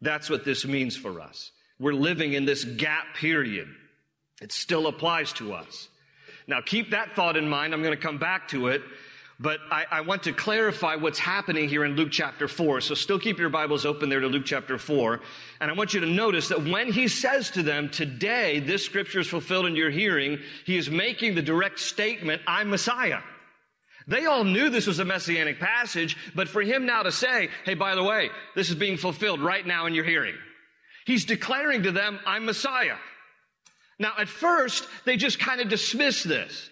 That's 0.00 0.30
what 0.30 0.44
this 0.44 0.64
means 0.64 0.96
for 0.96 1.20
us. 1.20 1.50
We're 1.78 1.94
living 1.94 2.32
in 2.32 2.44
this 2.44 2.64
gap 2.64 3.14
period. 3.14 3.68
It 4.40 4.52
still 4.52 4.86
applies 4.86 5.32
to 5.34 5.52
us. 5.54 5.88
Now 6.46 6.60
keep 6.60 6.90
that 6.90 7.14
thought 7.14 7.36
in 7.36 7.48
mind. 7.48 7.74
I'm 7.74 7.82
going 7.82 7.96
to 7.96 8.02
come 8.02 8.18
back 8.18 8.48
to 8.48 8.68
it. 8.68 8.82
But 9.38 9.60
I, 9.70 9.84
I, 9.90 10.00
want 10.00 10.22
to 10.22 10.32
clarify 10.32 10.94
what's 10.94 11.18
happening 11.18 11.68
here 11.68 11.84
in 11.84 11.94
Luke 11.94 12.08
chapter 12.10 12.48
4. 12.48 12.80
So 12.80 12.94
still 12.94 13.18
keep 13.18 13.38
your 13.38 13.50
Bibles 13.50 13.84
open 13.84 14.08
there 14.08 14.20
to 14.20 14.28
Luke 14.28 14.46
chapter 14.46 14.78
4. 14.78 15.20
And 15.60 15.70
I 15.70 15.74
want 15.74 15.92
you 15.92 16.00
to 16.00 16.06
notice 16.06 16.48
that 16.48 16.64
when 16.64 16.90
he 16.90 17.06
says 17.06 17.50
to 17.50 17.62
them, 17.62 17.90
today 17.90 18.60
this 18.60 18.82
scripture 18.86 19.20
is 19.20 19.28
fulfilled 19.28 19.66
in 19.66 19.76
your 19.76 19.90
hearing, 19.90 20.38
he 20.64 20.78
is 20.78 20.88
making 20.88 21.34
the 21.34 21.42
direct 21.42 21.80
statement, 21.80 22.40
I'm 22.46 22.70
Messiah. 22.70 23.20
They 24.08 24.24
all 24.24 24.44
knew 24.44 24.70
this 24.70 24.86
was 24.86 25.00
a 25.00 25.04
messianic 25.04 25.60
passage, 25.60 26.16
but 26.34 26.48
for 26.48 26.62
him 26.62 26.86
now 26.86 27.02
to 27.02 27.12
say, 27.12 27.50
hey, 27.64 27.74
by 27.74 27.94
the 27.94 28.04
way, 28.04 28.30
this 28.54 28.70
is 28.70 28.76
being 28.76 28.96
fulfilled 28.96 29.42
right 29.42 29.66
now 29.66 29.84
in 29.84 29.92
your 29.92 30.04
hearing. 30.04 30.36
He's 31.06 31.24
declaring 31.24 31.84
to 31.84 31.92
them, 31.92 32.18
I'm 32.26 32.44
Messiah. 32.44 32.96
Now, 33.98 34.12
at 34.18 34.28
first, 34.28 34.86
they 35.04 35.16
just 35.16 35.38
kind 35.38 35.60
of 35.60 35.68
dismiss 35.68 36.22
this. 36.24 36.68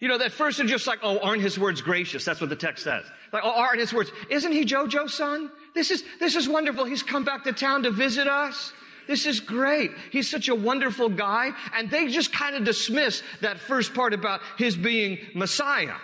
You 0.00 0.08
know, 0.08 0.20
at 0.20 0.32
first 0.32 0.58
they're 0.58 0.66
just 0.66 0.86
like, 0.86 0.98
oh, 1.02 1.18
aren't 1.20 1.42
his 1.42 1.58
words 1.58 1.80
gracious? 1.80 2.24
That's 2.24 2.40
what 2.40 2.50
the 2.50 2.56
text 2.56 2.84
says. 2.84 3.04
Like, 3.32 3.42
oh, 3.44 3.50
aren't 3.50 3.80
his 3.80 3.92
words, 3.92 4.10
isn't 4.30 4.52
he 4.52 4.64
Joseph's 4.64 5.14
son? 5.14 5.50
This 5.74 5.90
is, 5.90 6.02
this 6.18 6.34
is 6.34 6.48
wonderful. 6.48 6.84
He's 6.84 7.02
come 7.02 7.24
back 7.24 7.44
to 7.44 7.52
town 7.52 7.84
to 7.84 7.90
visit 7.90 8.26
us. 8.26 8.72
This 9.06 9.26
is 9.26 9.40
great. 9.40 9.92
He's 10.10 10.28
such 10.28 10.48
a 10.48 10.54
wonderful 10.54 11.08
guy. 11.08 11.52
And 11.74 11.90
they 11.90 12.08
just 12.08 12.32
kind 12.32 12.56
of 12.56 12.64
dismiss 12.64 13.22
that 13.40 13.58
first 13.58 13.94
part 13.94 14.12
about 14.12 14.40
his 14.58 14.76
being 14.76 15.18
Messiah. 15.34 15.96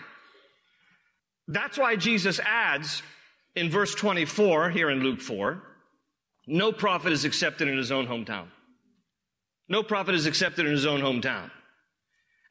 That's 1.48 1.76
why 1.76 1.96
Jesus 1.96 2.40
adds 2.40 3.02
in 3.54 3.70
verse 3.70 3.94
24 3.94 4.70
here 4.70 4.90
in 4.90 5.00
Luke 5.00 5.20
4, 5.20 5.62
no 6.46 6.72
prophet 6.72 7.12
is 7.12 7.24
accepted 7.24 7.68
in 7.68 7.76
his 7.76 7.90
own 7.92 8.06
hometown. 8.06 8.46
No 9.68 9.82
prophet 9.82 10.14
is 10.14 10.26
accepted 10.26 10.66
in 10.66 10.72
his 10.72 10.86
own 10.86 11.00
hometown. 11.00 11.50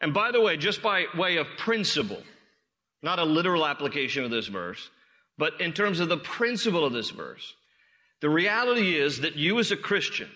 And 0.01 0.13
by 0.13 0.31
the 0.31 0.41
way, 0.41 0.57
just 0.57 0.81
by 0.81 1.05
way 1.15 1.37
of 1.37 1.47
principle, 1.57 2.21
not 3.01 3.19
a 3.19 3.23
literal 3.23 3.65
application 3.65 4.23
of 4.23 4.31
this 4.31 4.47
verse, 4.47 4.89
but 5.37 5.61
in 5.61 5.73
terms 5.73 5.99
of 5.99 6.09
the 6.09 6.17
principle 6.17 6.85
of 6.85 6.93
this 6.93 7.11
verse, 7.11 7.53
the 8.21 8.29
reality 8.29 8.97
is 8.97 9.21
that 9.21 9.35
you 9.35 9.59
as 9.59 9.71
a 9.71 9.77
Christian, 9.77 10.29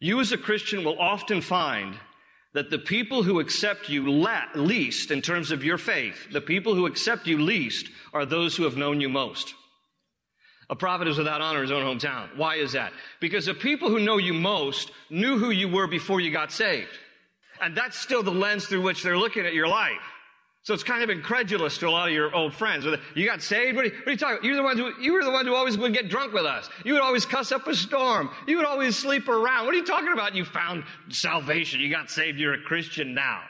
you 0.00 0.20
as 0.20 0.32
a 0.32 0.38
Christian 0.38 0.84
will 0.84 0.98
often 0.98 1.40
find 1.40 1.96
that 2.54 2.70
the 2.70 2.78
people 2.78 3.22
who 3.22 3.40
accept 3.40 3.88
you 3.88 4.10
least 4.54 5.10
in 5.10 5.22
terms 5.22 5.50
of 5.50 5.64
your 5.64 5.78
faith, 5.78 6.30
the 6.32 6.40
people 6.40 6.74
who 6.74 6.86
accept 6.86 7.26
you 7.26 7.38
least 7.38 7.88
are 8.12 8.26
those 8.26 8.56
who 8.56 8.64
have 8.64 8.76
known 8.76 9.00
you 9.00 9.08
most. 9.08 9.54
A 10.70 10.76
prophet 10.76 11.08
is 11.08 11.18
without 11.18 11.40
honor 11.40 11.58
in 11.58 11.62
his 11.62 11.72
own 11.72 11.82
hometown. 11.82 12.36
Why 12.36 12.56
is 12.56 12.72
that? 12.72 12.92
Because 13.20 13.46
the 13.46 13.54
people 13.54 13.88
who 13.88 14.00
know 14.00 14.16
you 14.16 14.32
most 14.32 14.90
knew 15.10 15.38
who 15.38 15.50
you 15.50 15.68
were 15.68 15.86
before 15.86 16.20
you 16.20 16.30
got 16.30 16.52
saved. 16.52 16.88
And 17.60 17.76
that's 17.76 17.98
still 17.98 18.22
the 18.22 18.30
lens 18.30 18.66
through 18.66 18.82
which 18.82 19.02
they're 19.02 19.18
looking 19.18 19.46
at 19.46 19.54
your 19.54 19.68
life. 19.68 20.00
So 20.64 20.74
it's 20.74 20.84
kind 20.84 21.02
of 21.02 21.10
incredulous 21.10 21.78
to 21.78 21.88
a 21.88 21.90
lot 21.90 22.08
of 22.08 22.14
your 22.14 22.32
old 22.32 22.54
friends. 22.54 22.86
You 23.16 23.26
got 23.26 23.42
saved? 23.42 23.74
What 23.74 23.84
are 23.84 23.88
you, 23.88 23.94
what 23.94 24.08
are 24.08 24.10
you 24.12 24.16
talking 24.16 24.36
about? 24.36 24.44
You're 24.44 24.56
the 24.56 24.62
ones 24.62 24.78
who, 24.78 25.02
you 25.02 25.12
were 25.12 25.24
the 25.24 25.30
one 25.32 25.44
who 25.44 25.54
always 25.56 25.76
would 25.76 25.92
get 25.92 26.08
drunk 26.08 26.32
with 26.32 26.44
us. 26.44 26.70
You 26.84 26.92
would 26.92 27.02
always 27.02 27.26
cuss 27.26 27.50
up 27.50 27.66
a 27.66 27.74
storm. 27.74 28.30
You 28.46 28.58
would 28.58 28.66
always 28.66 28.96
sleep 28.96 29.28
around. 29.28 29.66
What 29.66 29.74
are 29.74 29.78
you 29.78 29.84
talking 29.84 30.12
about? 30.12 30.36
You 30.36 30.44
found 30.44 30.84
salvation. 31.08 31.80
You 31.80 31.90
got 31.90 32.10
saved. 32.10 32.38
You're 32.38 32.54
a 32.54 32.62
Christian 32.62 33.12
now. 33.12 33.42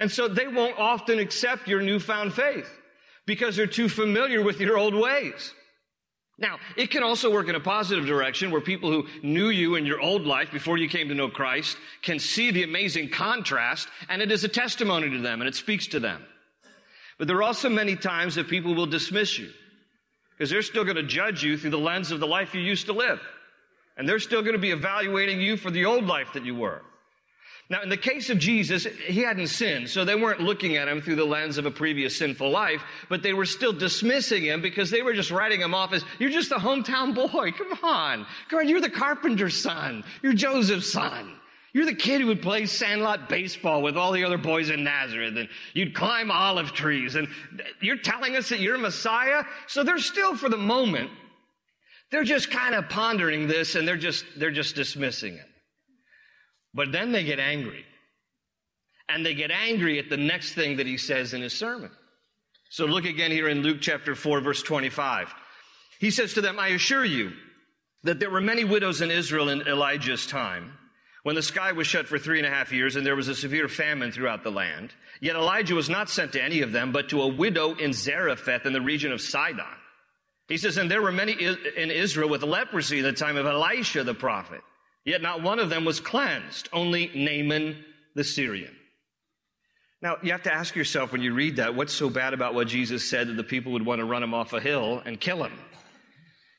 And 0.00 0.10
so 0.10 0.26
they 0.26 0.48
won't 0.48 0.78
often 0.78 1.18
accept 1.18 1.68
your 1.68 1.82
newfound 1.82 2.32
faith 2.32 2.68
because 3.26 3.56
they're 3.56 3.66
too 3.66 3.90
familiar 3.90 4.42
with 4.42 4.58
your 4.58 4.78
old 4.78 4.94
ways. 4.94 5.52
Now, 6.36 6.58
it 6.76 6.90
can 6.90 7.04
also 7.04 7.32
work 7.32 7.48
in 7.48 7.54
a 7.54 7.60
positive 7.60 8.06
direction 8.06 8.50
where 8.50 8.60
people 8.60 8.90
who 8.90 9.06
knew 9.22 9.48
you 9.48 9.76
in 9.76 9.86
your 9.86 10.00
old 10.00 10.26
life 10.26 10.50
before 10.50 10.76
you 10.76 10.88
came 10.88 11.08
to 11.08 11.14
know 11.14 11.28
Christ 11.28 11.76
can 12.02 12.18
see 12.18 12.50
the 12.50 12.64
amazing 12.64 13.10
contrast 13.10 13.88
and 14.08 14.20
it 14.20 14.32
is 14.32 14.42
a 14.42 14.48
testimony 14.48 15.10
to 15.10 15.20
them 15.20 15.40
and 15.40 15.48
it 15.48 15.54
speaks 15.54 15.86
to 15.88 16.00
them. 16.00 16.24
But 17.18 17.28
there 17.28 17.36
are 17.36 17.44
also 17.44 17.68
many 17.68 17.94
times 17.94 18.34
that 18.34 18.48
people 18.48 18.74
will 18.74 18.86
dismiss 18.86 19.38
you 19.38 19.50
because 20.32 20.50
they're 20.50 20.62
still 20.62 20.82
going 20.82 20.96
to 20.96 21.04
judge 21.04 21.44
you 21.44 21.56
through 21.56 21.70
the 21.70 21.78
lens 21.78 22.10
of 22.10 22.18
the 22.18 22.26
life 22.26 22.52
you 22.52 22.60
used 22.60 22.86
to 22.86 22.92
live. 22.92 23.20
And 23.96 24.08
they're 24.08 24.18
still 24.18 24.42
going 24.42 24.54
to 24.54 24.58
be 24.58 24.72
evaluating 24.72 25.40
you 25.40 25.56
for 25.56 25.70
the 25.70 25.84
old 25.84 26.06
life 26.06 26.32
that 26.34 26.44
you 26.44 26.56
were. 26.56 26.82
Now, 27.70 27.80
in 27.80 27.88
the 27.88 27.96
case 27.96 28.28
of 28.28 28.38
Jesus, 28.38 28.84
he 28.84 29.20
hadn't 29.20 29.46
sinned, 29.46 29.88
so 29.88 30.04
they 30.04 30.14
weren't 30.14 30.40
looking 30.40 30.76
at 30.76 30.86
him 30.86 31.00
through 31.00 31.16
the 31.16 31.24
lens 31.24 31.56
of 31.56 31.64
a 31.64 31.70
previous 31.70 32.18
sinful 32.18 32.50
life, 32.50 32.82
but 33.08 33.22
they 33.22 33.32
were 33.32 33.46
still 33.46 33.72
dismissing 33.72 34.42
him 34.42 34.60
because 34.60 34.90
they 34.90 35.00
were 35.00 35.14
just 35.14 35.30
writing 35.30 35.62
him 35.62 35.74
off 35.74 35.94
as, 35.94 36.04
you're 36.18 36.28
just 36.28 36.52
a 36.52 36.56
hometown 36.56 37.14
boy. 37.14 37.52
Come 37.52 37.72
on. 37.82 38.26
Come 38.50 38.58
on. 38.58 38.68
You're 38.68 38.82
the 38.82 38.90
carpenter's 38.90 39.60
son. 39.62 40.04
You're 40.22 40.34
Joseph's 40.34 40.92
son. 40.92 41.36
You're 41.72 41.86
the 41.86 41.94
kid 41.94 42.20
who 42.20 42.28
would 42.28 42.42
play 42.42 42.66
sandlot 42.66 43.28
baseball 43.28 43.82
with 43.82 43.96
all 43.96 44.12
the 44.12 44.24
other 44.24 44.38
boys 44.38 44.70
in 44.70 44.84
Nazareth 44.84 45.36
and 45.36 45.48
you'd 45.72 45.94
climb 45.94 46.30
olive 46.30 46.72
trees 46.72 47.16
and 47.16 47.26
you're 47.80 47.96
telling 47.96 48.36
us 48.36 48.50
that 48.50 48.60
you're 48.60 48.76
a 48.76 48.78
Messiah? 48.78 49.42
So 49.66 49.82
they're 49.82 49.98
still 49.98 50.36
for 50.36 50.48
the 50.48 50.56
moment, 50.56 51.10
they're 52.12 52.22
just 52.22 52.50
kind 52.50 52.76
of 52.76 52.88
pondering 52.88 53.48
this 53.48 53.74
and 53.74 53.88
they're 53.88 53.96
just, 53.96 54.24
they're 54.36 54.52
just 54.52 54.76
dismissing 54.76 55.34
it. 55.34 55.46
But 56.74 56.92
then 56.92 57.12
they 57.12 57.24
get 57.24 57.38
angry. 57.38 57.84
And 59.08 59.24
they 59.24 59.34
get 59.34 59.50
angry 59.50 59.98
at 59.98 60.10
the 60.10 60.16
next 60.16 60.54
thing 60.54 60.78
that 60.78 60.86
he 60.86 60.96
says 60.96 61.34
in 61.34 61.42
his 61.42 61.52
sermon. 61.52 61.90
So 62.70 62.86
look 62.86 63.04
again 63.04 63.30
here 63.30 63.48
in 63.48 63.62
Luke 63.62 63.78
chapter 63.80 64.14
4 64.14 64.40
verse 64.40 64.62
25. 64.62 65.32
He 66.00 66.10
says 66.10 66.34
to 66.34 66.40
them, 66.40 66.58
I 66.58 66.68
assure 66.68 67.04
you 67.04 67.32
that 68.02 68.18
there 68.18 68.30
were 68.30 68.40
many 68.40 68.64
widows 68.64 69.00
in 69.00 69.10
Israel 69.10 69.48
in 69.48 69.62
Elijah's 69.62 70.26
time 70.26 70.72
when 71.22 71.36
the 71.36 71.42
sky 71.42 71.72
was 71.72 71.86
shut 71.86 72.08
for 72.08 72.18
three 72.18 72.38
and 72.38 72.46
a 72.46 72.50
half 72.50 72.72
years 72.72 72.96
and 72.96 73.06
there 73.06 73.16
was 73.16 73.28
a 73.28 73.34
severe 73.34 73.68
famine 73.68 74.10
throughout 74.10 74.42
the 74.42 74.50
land. 74.50 74.92
Yet 75.20 75.36
Elijah 75.36 75.74
was 75.74 75.88
not 75.88 76.10
sent 76.10 76.32
to 76.32 76.42
any 76.42 76.62
of 76.62 76.72
them, 76.72 76.90
but 76.90 77.10
to 77.10 77.22
a 77.22 77.28
widow 77.28 77.74
in 77.74 77.92
Zarephath 77.92 78.66
in 78.66 78.72
the 78.72 78.80
region 78.80 79.12
of 79.12 79.20
Sidon. 79.20 79.64
He 80.48 80.58
says, 80.58 80.76
and 80.76 80.90
there 80.90 81.00
were 81.00 81.12
many 81.12 81.32
in 81.32 81.90
Israel 81.90 82.28
with 82.28 82.42
leprosy 82.42 82.98
in 82.98 83.04
the 83.04 83.12
time 83.12 83.36
of 83.36 83.46
Elisha 83.46 84.04
the 84.04 84.14
prophet. 84.14 84.60
Yet 85.04 85.22
not 85.22 85.42
one 85.42 85.58
of 85.58 85.68
them 85.68 85.84
was 85.84 86.00
cleansed, 86.00 86.68
only 86.72 87.10
Naaman 87.14 87.84
the 88.14 88.24
Syrian. 88.24 88.74
Now, 90.00 90.16
you 90.22 90.32
have 90.32 90.42
to 90.42 90.52
ask 90.52 90.76
yourself 90.76 91.12
when 91.12 91.22
you 91.22 91.32
read 91.32 91.56
that, 91.56 91.74
what's 91.74 91.92
so 91.92 92.10
bad 92.10 92.34
about 92.34 92.54
what 92.54 92.68
Jesus 92.68 93.08
said 93.08 93.28
that 93.28 93.36
the 93.36 93.44
people 93.44 93.72
would 93.72 93.86
want 93.86 94.00
to 94.00 94.04
run 94.04 94.22
him 94.22 94.34
off 94.34 94.52
a 94.52 94.60
hill 94.60 95.02
and 95.04 95.18
kill 95.18 95.42
him? 95.42 95.52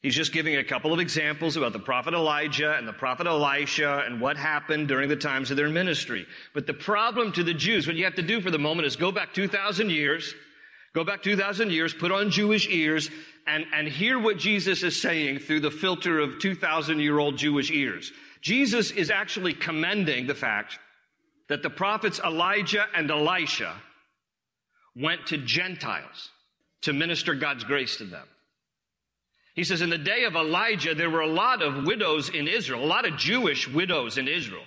He's 0.01 0.15
just 0.15 0.34
giving 0.34 0.55
a 0.55 0.63
couple 0.63 0.93
of 0.93 0.99
examples 0.99 1.58
about 1.58 1.73
the 1.73 1.79
prophet 1.79 2.13
Elijah 2.13 2.73
and 2.73 2.88
the 2.88 2.93
prophet 2.93 3.25
Elisha 3.25 4.03
and 4.05 4.21
what 4.21 4.38
happened 4.38 4.88
during 4.88 5.10
the 5.10 5.15
times 5.15 5.49
of 5.49 5.58
their 5.58 5.69
ministry. 5.69 6.27
But 6.53 6.67
the 6.67 6.75
problem 6.75 7.31
to 7.31 7.43
the 7.43 7.55
Jews, 7.55 7.88
what 7.88 7.95
you 7.95 8.03
have 8.03 8.15
to 8.15 8.21
do 8.21 8.39
for 8.39 8.51
the 8.51 8.60
moment 8.60 8.86
is 8.86 8.95
go 8.95 9.12
back 9.12 9.34
2,000 9.34 9.89
years, 9.89 10.36
go 10.93 11.03
back 11.03 11.23
2,000 11.23 11.71
years, 11.71 11.91
put 11.91 12.12
on 12.12 12.29
Jewish 12.29 12.67
ears, 12.69 13.10
and, 13.47 13.65
and 13.73 13.88
hear 13.88 14.19
what 14.19 14.38
Jesus 14.38 14.84
is 14.84 15.01
saying 15.01 15.39
through 15.39 15.62
the 15.62 15.71
filter 15.71 16.19
of 16.19 16.38
2,000 16.38 16.99
year 16.99 17.17
old 17.17 17.38
Jewish 17.38 17.71
ears. 17.71 18.12
Jesus 18.45 18.91
is 18.91 19.10
actually 19.10 19.55
commending 19.55 20.27
the 20.27 20.36
fact 20.36 20.77
that 21.49 21.63
the 21.63 21.69
prophets 21.71 22.19
Elijah 22.23 22.86
and 22.93 23.10
Elisha 23.10 23.73
went 24.95 25.25
to 25.27 25.38
Gentiles 25.38 26.29
to 26.84 26.93
minister 26.93 27.34
God's 27.34 27.63
grace 27.63 27.97
to 27.97 28.03
them. 28.03 28.27
He 29.55 29.63
says, 29.63 29.81
in 29.81 29.89
the 29.89 29.97
day 29.97 30.25
of 30.25 30.36
Elijah, 30.36 30.93
there 30.93 31.10
were 31.10 31.21
a 31.21 31.27
lot 31.27 31.63
of 31.63 31.88
widows 31.88 32.29
in 32.29 32.47
Israel, 32.47 32.84
a 32.84 32.86
lot 32.86 33.08
of 33.08 33.17
Jewish 33.17 33.67
widows 33.67 34.19
in 34.19 34.27
Israel. 34.27 34.65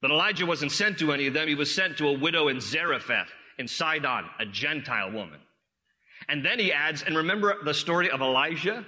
But 0.00 0.10
Elijah 0.10 0.46
wasn't 0.46 0.72
sent 0.72 0.98
to 1.00 1.12
any 1.12 1.26
of 1.26 1.34
them. 1.34 1.46
He 1.46 1.54
was 1.54 1.74
sent 1.74 1.98
to 1.98 2.08
a 2.08 2.18
widow 2.18 2.48
in 2.48 2.58
Zarephath 2.58 3.28
in 3.58 3.68
Sidon, 3.68 4.24
a 4.38 4.46
Gentile 4.46 5.12
woman. 5.12 5.40
And 6.26 6.42
then 6.42 6.58
he 6.58 6.72
adds, 6.72 7.02
and 7.02 7.18
remember 7.18 7.56
the 7.64 7.74
story 7.74 8.10
of 8.10 8.22
Elijah? 8.22 8.86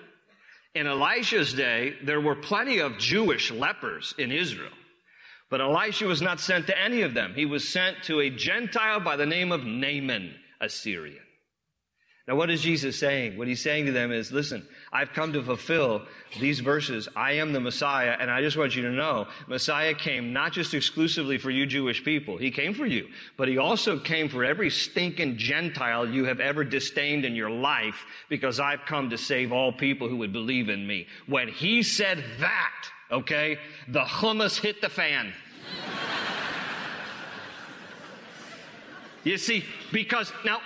In 0.76 0.86
Elisha's 0.86 1.54
day, 1.54 1.94
there 2.04 2.20
were 2.20 2.36
plenty 2.36 2.80
of 2.80 2.98
Jewish 2.98 3.50
lepers 3.50 4.14
in 4.18 4.30
Israel. 4.30 4.74
But 5.48 5.62
Elisha 5.62 6.04
was 6.04 6.20
not 6.20 6.38
sent 6.38 6.66
to 6.66 6.78
any 6.78 7.00
of 7.00 7.14
them. 7.14 7.32
He 7.34 7.46
was 7.46 7.66
sent 7.66 8.02
to 8.04 8.20
a 8.20 8.28
Gentile 8.28 9.00
by 9.00 9.16
the 9.16 9.24
name 9.24 9.52
of 9.52 9.64
Naaman, 9.64 10.34
a 10.60 10.68
Syrian. 10.68 11.24
Now, 12.28 12.36
what 12.36 12.50
is 12.50 12.60
Jesus 12.60 13.00
saying? 13.00 13.38
What 13.38 13.48
he's 13.48 13.62
saying 13.62 13.86
to 13.86 13.92
them 13.92 14.12
is, 14.12 14.30
listen, 14.30 14.68
I've 14.96 15.12
come 15.12 15.34
to 15.34 15.42
fulfill 15.42 16.06
these 16.40 16.60
verses. 16.60 17.06
I 17.14 17.32
am 17.32 17.52
the 17.52 17.60
Messiah, 17.60 18.16
and 18.18 18.30
I 18.30 18.40
just 18.40 18.56
want 18.56 18.74
you 18.74 18.82
to 18.84 18.90
know, 18.90 19.26
Messiah 19.46 19.92
came 19.92 20.32
not 20.32 20.52
just 20.52 20.72
exclusively 20.72 21.36
for 21.36 21.50
you 21.50 21.66
Jewish 21.66 22.02
people. 22.02 22.38
He 22.38 22.50
came 22.50 22.72
for 22.72 22.86
you, 22.86 23.08
but 23.36 23.46
he 23.46 23.58
also 23.58 23.98
came 23.98 24.30
for 24.30 24.42
every 24.42 24.70
stinking 24.70 25.36
Gentile 25.36 26.08
you 26.08 26.24
have 26.24 26.40
ever 26.40 26.64
disdained 26.64 27.26
in 27.26 27.34
your 27.34 27.50
life, 27.50 28.06
because 28.30 28.58
I've 28.58 28.86
come 28.86 29.10
to 29.10 29.18
save 29.18 29.52
all 29.52 29.70
people 29.70 30.08
who 30.08 30.16
would 30.16 30.32
believe 30.32 30.70
in 30.70 30.86
me. 30.86 31.08
When 31.26 31.48
he 31.48 31.82
said 31.82 32.24
that, 32.40 32.90
okay, 33.10 33.58
the 33.88 34.00
hummus 34.00 34.58
hit 34.58 34.80
the 34.80 34.88
fan. 34.88 35.34
You 39.26 39.38
see, 39.38 39.64
because 39.90 40.32
now 40.44 40.60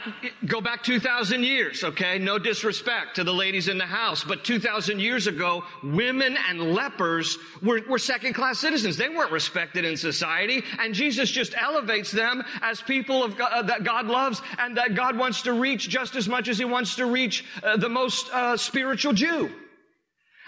go 0.45 0.61
back 0.61 0.83
2,000 0.83 1.45
years, 1.45 1.83
okay? 1.83 2.19
No 2.19 2.39
disrespect 2.39 3.17
to 3.17 3.25
the 3.25 3.33
ladies 3.33 3.69
in 3.69 3.79
the 3.79 3.87
house, 3.87 4.23
but 4.23 4.45
2,000 4.45 5.01
years 5.01 5.27
ago, 5.27 5.65
women 5.83 6.37
and 6.47 6.75
lepers 6.75 7.39
were, 7.63 7.81
were 7.89 7.99
second 7.99 8.35
class 8.35 8.59
citizens. 8.59 8.99
They 8.99 9.09
weren't 9.09 9.33
respected 9.33 9.87
in 9.87 9.97
society, 9.97 10.63
and 10.79 10.93
Jesus 10.93 11.31
just 11.31 11.55
elevates 11.57 12.13
them 12.13 12.45
as 12.61 12.83
people 12.83 13.25
of 13.25 13.39
God, 13.39 13.51
uh, 13.51 13.63
that 13.63 13.83
God 13.83 14.09
loves 14.09 14.43
and 14.59 14.77
that 14.77 14.95
God 14.95 15.17
wants 15.17 15.41
to 15.43 15.55
reach 15.55 15.89
just 15.89 16.15
as 16.15 16.29
much 16.29 16.47
as 16.47 16.59
He 16.59 16.67
wants 16.67 16.97
to 16.97 17.07
reach 17.07 17.47
uh, 17.63 17.79
the 17.79 17.89
most 17.89 18.29
uh, 18.31 18.59
spiritual 18.59 19.15
Jew. 19.15 19.51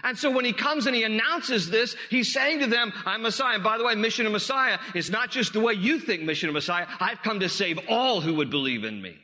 And 0.02 0.18
so 0.18 0.30
when 0.30 0.44
he 0.44 0.52
comes 0.52 0.86
and 0.86 0.96
he 0.96 1.04
announces 1.04 1.70
this, 1.70 1.96
he's 2.10 2.32
saying 2.32 2.60
to 2.60 2.66
them, 2.66 2.92
I'm 3.06 3.22
Messiah. 3.22 3.54
And 3.54 3.64
by 3.64 3.78
the 3.78 3.84
way, 3.84 3.94
mission 3.94 4.26
of 4.26 4.32
Messiah 4.32 4.78
is 4.94 5.10
not 5.10 5.30
just 5.30 5.52
the 5.52 5.60
way 5.60 5.74
you 5.74 5.98
think 5.98 6.22
mission 6.22 6.48
of 6.48 6.54
Messiah. 6.54 6.86
I've 6.98 7.22
come 7.22 7.40
to 7.40 7.48
save 7.48 7.78
all 7.88 8.20
who 8.20 8.34
would 8.34 8.50
believe 8.50 8.84
in 8.84 9.00
me. 9.00 9.16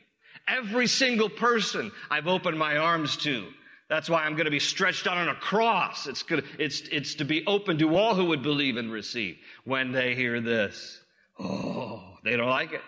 Every 0.47 0.87
single 0.87 1.29
person 1.29 1.91
I've 2.09 2.27
opened 2.27 2.57
my 2.57 2.77
arms 2.77 3.17
to. 3.17 3.47
That's 3.89 4.09
why 4.09 4.23
I'm 4.23 4.33
going 4.33 4.45
to 4.45 4.51
be 4.51 4.59
stretched 4.59 5.07
out 5.07 5.17
on 5.17 5.29
a 5.29 5.35
cross. 5.35 6.07
It's, 6.07 6.23
good, 6.23 6.45
it's, 6.57 6.81
it's 6.91 7.15
to 7.15 7.25
be 7.25 7.45
open 7.45 7.79
to 7.79 7.97
all 7.97 8.15
who 8.15 8.25
would 8.25 8.43
believe 8.43 8.77
and 8.77 8.91
receive 8.91 9.37
when 9.65 9.91
they 9.91 10.15
hear 10.15 10.39
this. 10.39 11.01
Oh, 11.39 12.01
they 12.23 12.37
don't 12.37 12.49
like 12.49 12.71
it. 12.71 12.81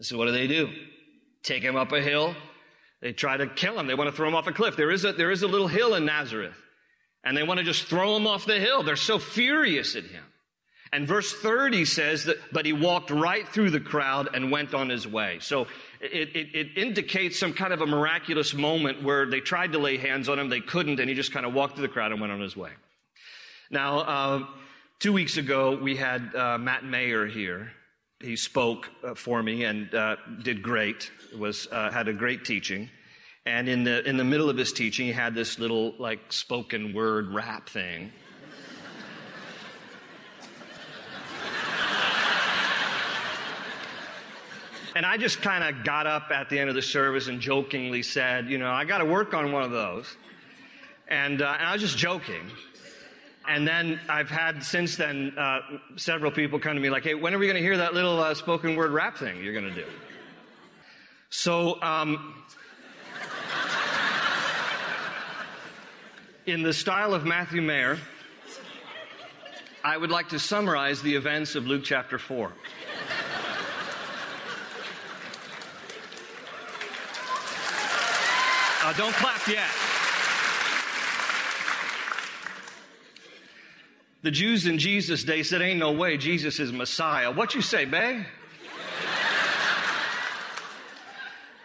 So 0.00 0.16
what 0.16 0.26
do 0.26 0.32
they 0.32 0.46
do? 0.46 0.70
Take 1.42 1.62
him 1.62 1.76
up 1.76 1.92
a 1.92 2.00
hill. 2.00 2.34
They 3.00 3.12
try 3.12 3.36
to 3.36 3.46
kill 3.46 3.78
him. 3.78 3.86
They 3.86 3.94
want 3.94 4.10
to 4.10 4.16
throw 4.16 4.28
him 4.28 4.34
off 4.34 4.46
a 4.46 4.52
cliff. 4.52 4.76
There 4.76 4.90
is 4.90 5.04
a, 5.04 5.12
there 5.12 5.30
is 5.30 5.42
a 5.42 5.48
little 5.48 5.68
hill 5.68 5.94
in 5.94 6.04
Nazareth. 6.04 6.56
And 7.24 7.36
they 7.36 7.42
want 7.42 7.58
to 7.58 7.64
just 7.64 7.84
throw 7.84 8.16
him 8.16 8.26
off 8.26 8.44
the 8.44 8.60
hill. 8.60 8.82
They're 8.82 8.96
so 8.96 9.18
furious 9.18 9.96
at 9.96 10.04
him. 10.04 10.24
And 10.94 11.08
verse 11.08 11.32
30 11.32 11.86
says 11.86 12.24
that, 12.26 12.36
but 12.52 12.64
he 12.64 12.72
walked 12.72 13.10
right 13.10 13.48
through 13.48 13.70
the 13.70 13.80
crowd 13.80 14.28
and 14.32 14.52
went 14.52 14.74
on 14.74 14.88
his 14.90 15.08
way. 15.08 15.38
So 15.40 15.66
it, 16.00 16.36
it, 16.36 16.54
it, 16.54 16.78
indicates 16.78 17.36
some 17.36 17.52
kind 17.52 17.72
of 17.72 17.80
a 17.80 17.86
miraculous 17.86 18.54
moment 18.54 19.02
where 19.02 19.26
they 19.26 19.40
tried 19.40 19.72
to 19.72 19.78
lay 19.78 19.96
hands 19.96 20.28
on 20.28 20.38
him, 20.38 20.48
they 20.48 20.60
couldn't, 20.60 21.00
and 21.00 21.08
he 21.08 21.16
just 21.16 21.32
kind 21.32 21.44
of 21.46 21.52
walked 21.52 21.74
through 21.74 21.88
the 21.88 21.92
crowd 21.92 22.12
and 22.12 22.20
went 22.20 22.32
on 22.32 22.40
his 22.40 22.56
way. 22.56 22.70
Now, 23.70 23.98
uh, 23.98 24.46
two 25.00 25.12
weeks 25.12 25.36
ago, 25.36 25.76
we 25.76 25.96
had 25.96 26.32
uh, 26.32 26.58
Matt 26.58 26.84
Mayer 26.84 27.26
here. 27.26 27.72
He 28.20 28.36
spoke 28.36 28.88
uh, 29.02 29.14
for 29.14 29.42
me 29.42 29.64
and 29.64 29.92
uh, 29.92 30.14
did 30.44 30.62
great. 30.62 31.10
Was 31.36 31.66
uh, 31.72 31.90
had 31.90 32.06
a 32.06 32.12
great 32.12 32.44
teaching. 32.44 32.88
And 33.46 33.68
in 33.68 33.84
the 33.84 34.08
in 34.08 34.16
the 34.16 34.24
middle 34.24 34.48
of 34.48 34.56
his 34.56 34.72
teaching, 34.72 35.06
he 35.06 35.12
had 35.12 35.34
this 35.34 35.58
little 35.58 35.94
like 35.98 36.32
spoken 36.32 36.94
word 36.94 37.32
rap 37.32 37.68
thing. 37.68 38.12
And 44.96 45.04
I 45.04 45.16
just 45.16 45.42
kind 45.42 45.64
of 45.64 45.84
got 45.84 46.06
up 46.06 46.30
at 46.30 46.48
the 46.48 46.58
end 46.58 46.68
of 46.68 46.76
the 46.76 46.82
service 46.82 47.26
and 47.26 47.40
jokingly 47.40 48.02
said, 48.02 48.48
you 48.48 48.58
know, 48.58 48.70
I 48.70 48.84
got 48.84 48.98
to 48.98 49.04
work 49.04 49.34
on 49.34 49.50
one 49.50 49.64
of 49.64 49.72
those. 49.72 50.06
And, 51.08 51.42
uh, 51.42 51.56
and, 51.58 51.66
I 51.66 51.72
was 51.72 51.82
just 51.82 51.98
joking. 51.98 52.48
And 53.46 53.66
then 53.66 53.98
I've 54.08 54.30
had 54.30 54.62
since 54.62 54.96
then 54.96 55.34
uh, 55.36 55.60
several 55.96 56.30
people 56.30 56.60
come 56.60 56.76
to 56.76 56.80
me 56.80 56.90
like, 56.90 57.02
hey, 57.02 57.14
when 57.14 57.34
are 57.34 57.38
we 57.38 57.46
going 57.46 57.56
to 57.56 57.62
hear 57.62 57.78
that 57.78 57.92
little 57.92 58.20
uh, 58.20 58.34
spoken 58.34 58.76
word 58.76 58.92
rap 58.92 59.18
thing 59.18 59.42
you're 59.42 59.52
going 59.52 59.68
to 59.68 59.74
do? 59.74 59.86
So, 61.28 61.82
um, 61.82 62.34
in 66.46 66.62
the 66.62 66.72
style 66.72 67.14
of 67.14 67.24
Matthew 67.24 67.62
Mayer, 67.62 67.98
I 69.82 69.96
would 69.96 70.10
like 70.10 70.30
to 70.30 70.38
summarize 70.38 71.00
the 71.00 71.14
events 71.14 71.54
of 71.54 71.66
Luke 71.66 71.84
chapter 71.84 72.18
4. 72.18 72.52
Uh, 78.82 78.92
don't 78.92 79.14
clap 79.14 79.46
yet. 79.48 79.70
The 84.20 84.30
Jews 84.30 84.66
in 84.66 84.78
Jesus' 84.78 85.24
day 85.24 85.42
said, 85.42 85.62
Ain't 85.62 85.78
no 85.78 85.92
way 85.92 86.18
Jesus 86.18 86.60
is 86.60 86.70
Messiah. 86.70 87.30
What 87.30 87.54
you 87.54 87.62
say, 87.62 87.86
babe? 87.86 88.24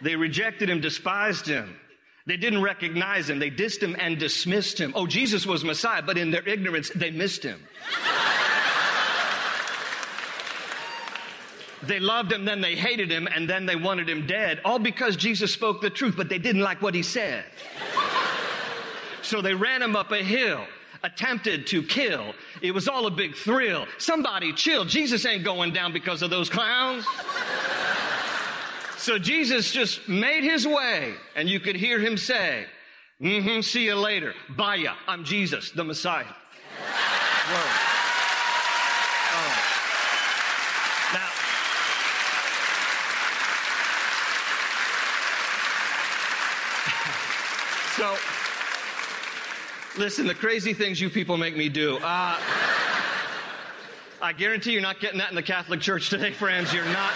they 0.00 0.16
rejected 0.16 0.70
him, 0.70 0.80
despised 0.80 1.46
him. 1.46 1.76
They 2.26 2.36
didn't 2.36 2.62
recognize 2.62 3.28
him. 3.30 3.38
They 3.38 3.50
dissed 3.50 3.82
him 3.82 3.96
and 3.98 4.18
dismissed 4.18 4.78
him. 4.78 4.92
Oh, 4.94 5.06
Jesus 5.06 5.46
was 5.46 5.64
Messiah, 5.64 6.02
but 6.02 6.18
in 6.18 6.30
their 6.30 6.46
ignorance, 6.46 6.90
they 6.94 7.10
missed 7.10 7.42
him. 7.42 7.60
They 11.82 11.98
loved 11.98 12.30
him, 12.30 12.44
then 12.44 12.60
they 12.60 12.76
hated 12.76 13.10
him, 13.10 13.26
and 13.26 13.48
then 13.48 13.64
they 13.64 13.74
wanted 13.74 14.08
him 14.08 14.26
dead, 14.26 14.60
all 14.64 14.78
because 14.78 15.16
Jesus 15.16 15.52
spoke 15.52 15.80
the 15.80 15.88
truth, 15.88 16.14
but 16.14 16.28
they 16.28 16.38
didn't 16.38 16.60
like 16.60 16.82
what 16.82 16.94
he 16.94 17.02
said. 17.02 17.44
So 19.22 19.40
they 19.40 19.54
ran 19.54 19.80
him 19.80 19.96
up 19.96 20.12
a 20.12 20.22
hill, 20.22 20.66
attempted 21.02 21.66
to 21.68 21.82
kill. 21.82 22.34
It 22.60 22.72
was 22.72 22.86
all 22.86 23.06
a 23.06 23.10
big 23.10 23.34
thrill. 23.34 23.86
Somebody 23.96 24.52
chill. 24.52 24.84
Jesus 24.84 25.24
ain't 25.24 25.42
going 25.42 25.72
down 25.72 25.92
because 25.92 26.20
of 26.20 26.28
those 26.28 26.50
clowns. 26.50 27.06
So 29.00 29.18
Jesus 29.18 29.70
just 29.70 30.06
made 30.10 30.44
his 30.44 30.66
way, 30.66 31.14
and 31.34 31.48
you 31.48 31.58
could 31.58 31.74
hear 31.74 31.98
him 31.98 32.18
say, 32.18 32.66
mm-hmm, 33.18 33.62
see 33.62 33.86
you 33.86 33.94
later. 33.94 34.34
Bye 34.50 34.74
ya. 34.74 34.94
I'm 35.08 35.24
Jesus, 35.24 35.70
the 35.70 35.82
Messiah. 35.82 36.26
Whoa. 36.26 37.86
So, 47.96 48.16
listen, 49.98 50.26
the 50.26 50.34
crazy 50.34 50.72
things 50.72 50.98
you 50.98 51.10
people 51.10 51.36
make 51.36 51.54
me 51.54 51.68
do. 51.68 51.98
Uh, 51.98 52.38
I 54.22 54.32
guarantee 54.32 54.72
you're 54.72 54.80
not 54.80 55.00
getting 55.00 55.18
that 55.18 55.28
in 55.28 55.36
the 55.36 55.42
Catholic 55.42 55.80
Church 55.80 56.08
today, 56.08 56.32
friends. 56.32 56.72
You're 56.72 56.84
not. 56.86 57.12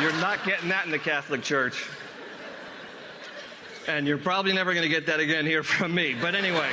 You're 0.00 0.12
not 0.12 0.46
getting 0.46 0.70
that 0.70 0.86
in 0.86 0.90
the 0.90 0.98
Catholic 0.98 1.42
Church. 1.42 1.86
And 3.86 4.06
you're 4.06 4.16
probably 4.16 4.54
never 4.54 4.72
going 4.72 4.82
to 4.82 4.88
get 4.88 5.06
that 5.06 5.20
again 5.20 5.44
here 5.44 5.62
from 5.62 5.94
me. 5.94 6.16
But 6.18 6.34
anyway, 6.34 6.70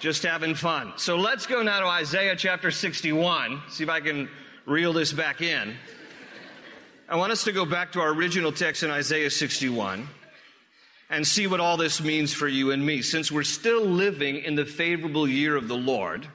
just 0.00 0.24
having 0.24 0.56
fun. 0.56 0.94
So 0.96 1.16
let's 1.16 1.46
go 1.46 1.62
now 1.62 1.78
to 1.78 1.86
Isaiah 1.86 2.34
chapter 2.34 2.72
61. 2.72 3.62
See 3.68 3.84
if 3.84 3.88
I 3.88 4.00
can 4.00 4.28
reel 4.66 4.92
this 4.92 5.12
back 5.12 5.42
in. 5.42 5.76
I 7.08 7.14
want 7.14 7.30
us 7.30 7.44
to 7.44 7.52
go 7.52 7.64
back 7.64 7.92
to 7.92 8.00
our 8.00 8.08
original 8.08 8.50
text 8.50 8.82
in 8.82 8.90
Isaiah 8.90 9.30
61 9.30 10.08
and 11.10 11.24
see 11.24 11.46
what 11.46 11.60
all 11.60 11.76
this 11.76 12.02
means 12.02 12.32
for 12.32 12.48
you 12.48 12.72
and 12.72 12.84
me. 12.84 13.00
Since 13.02 13.30
we're 13.30 13.44
still 13.44 13.84
living 13.84 14.38
in 14.38 14.56
the 14.56 14.64
favorable 14.64 15.28
year 15.28 15.54
of 15.54 15.68
the 15.68 15.76
Lord, 15.76 16.26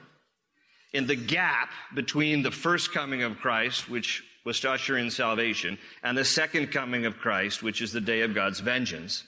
in 0.94 1.06
the 1.06 1.16
gap 1.16 1.68
between 1.94 2.42
the 2.42 2.50
first 2.50 2.90
coming 2.94 3.22
of 3.22 3.36
Christ, 3.36 3.90
which 3.90 4.22
was 4.44 4.60
to 4.60 4.70
usher 4.70 4.98
in 4.98 5.10
salvation, 5.10 5.78
and 6.02 6.16
the 6.16 6.24
second 6.24 6.70
coming 6.70 7.06
of 7.06 7.18
Christ, 7.18 7.62
which 7.62 7.80
is 7.80 7.92
the 7.92 8.00
day 8.00 8.20
of 8.20 8.34
God's 8.34 8.60
vengeance, 8.60 9.24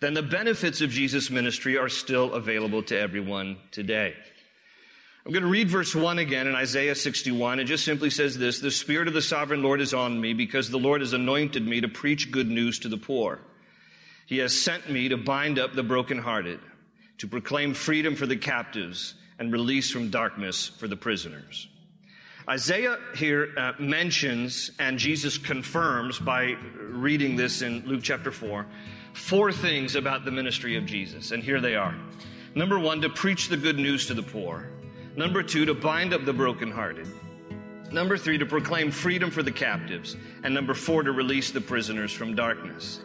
then 0.00 0.14
the 0.14 0.22
benefits 0.22 0.80
of 0.80 0.90
Jesus' 0.90 1.30
ministry 1.30 1.76
are 1.76 1.88
still 1.88 2.34
available 2.34 2.82
to 2.84 2.98
everyone 2.98 3.56
today. 3.70 4.14
I'm 5.26 5.32
going 5.32 5.42
to 5.42 5.48
read 5.48 5.70
verse 5.70 5.94
1 5.94 6.18
again 6.18 6.46
in 6.46 6.54
Isaiah 6.54 6.94
61. 6.94 7.58
It 7.58 7.64
just 7.64 7.84
simply 7.84 8.10
says 8.10 8.36
this 8.36 8.58
The 8.58 8.70
Spirit 8.70 9.08
of 9.08 9.14
the 9.14 9.22
sovereign 9.22 9.62
Lord 9.62 9.80
is 9.80 9.94
on 9.94 10.20
me 10.20 10.34
because 10.34 10.68
the 10.68 10.78
Lord 10.78 11.00
has 11.00 11.14
anointed 11.14 11.66
me 11.66 11.80
to 11.80 11.88
preach 11.88 12.30
good 12.30 12.50
news 12.50 12.80
to 12.80 12.88
the 12.88 12.98
poor. 12.98 13.40
He 14.26 14.38
has 14.38 14.58
sent 14.58 14.90
me 14.90 15.08
to 15.08 15.16
bind 15.16 15.58
up 15.58 15.72
the 15.72 15.82
brokenhearted, 15.82 16.60
to 17.18 17.26
proclaim 17.26 17.72
freedom 17.72 18.16
for 18.16 18.26
the 18.26 18.36
captives 18.36 19.14
and 19.38 19.50
release 19.50 19.90
from 19.90 20.10
darkness 20.10 20.68
for 20.68 20.88
the 20.88 20.96
prisoners. 20.96 21.68
Isaiah 22.48 22.98
here 23.14 23.48
uh, 23.56 23.72
mentions, 23.78 24.70
and 24.78 24.98
Jesus 24.98 25.38
confirms 25.38 26.18
by 26.18 26.56
reading 26.78 27.36
this 27.36 27.62
in 27.62 27.82
Luke 27.86 28.02
chapter 28.02 28.30
4, 28.30 28.66
four 29.14 29.50
things 29.50 29.94
about 29.96 30.26
the 30.26 30.30
ministry 30.30 30.76
of 30.76 30.84
Jesus. 30.84 31.30
And 31.30 31.42
here 31.42 31.60
they 31.60 31.74
are. 31.74 31.94
Number 32.54 32.78
one, 32.78 33.00
to 33.00 33.08
preach 33.08 33.48
the 33.48 33.56
good 33.56 33.78
news 33.78 34.06
to 34.08 34.14
the 34.14 34.22
poor. 34.22 34.68
Number 35.16 35.42
two, 35.42 35.64
to 35.64 35.74
bind 35.74 36.12
up 36.12 36.24
the 36.26 36.34
brokenhearted. 36.34 37.08
Number 37.90 38.18
three, 38.18 38.36
to 38.36 38.46
proclaim 38.46 38.90
freedom 38.90 39.30
for 39.30 39.42
the 39.42 39.52
captives. 39.52 40.16
And 40.42 40.52
number 40.52 40.74
four, 40.74 41.02
to 41.02 41.12
release 41.12 41.50
the 41.50 41.60
prisoners 41.60 42.12
from 42.12 42.34
darkness. 42.34 43.00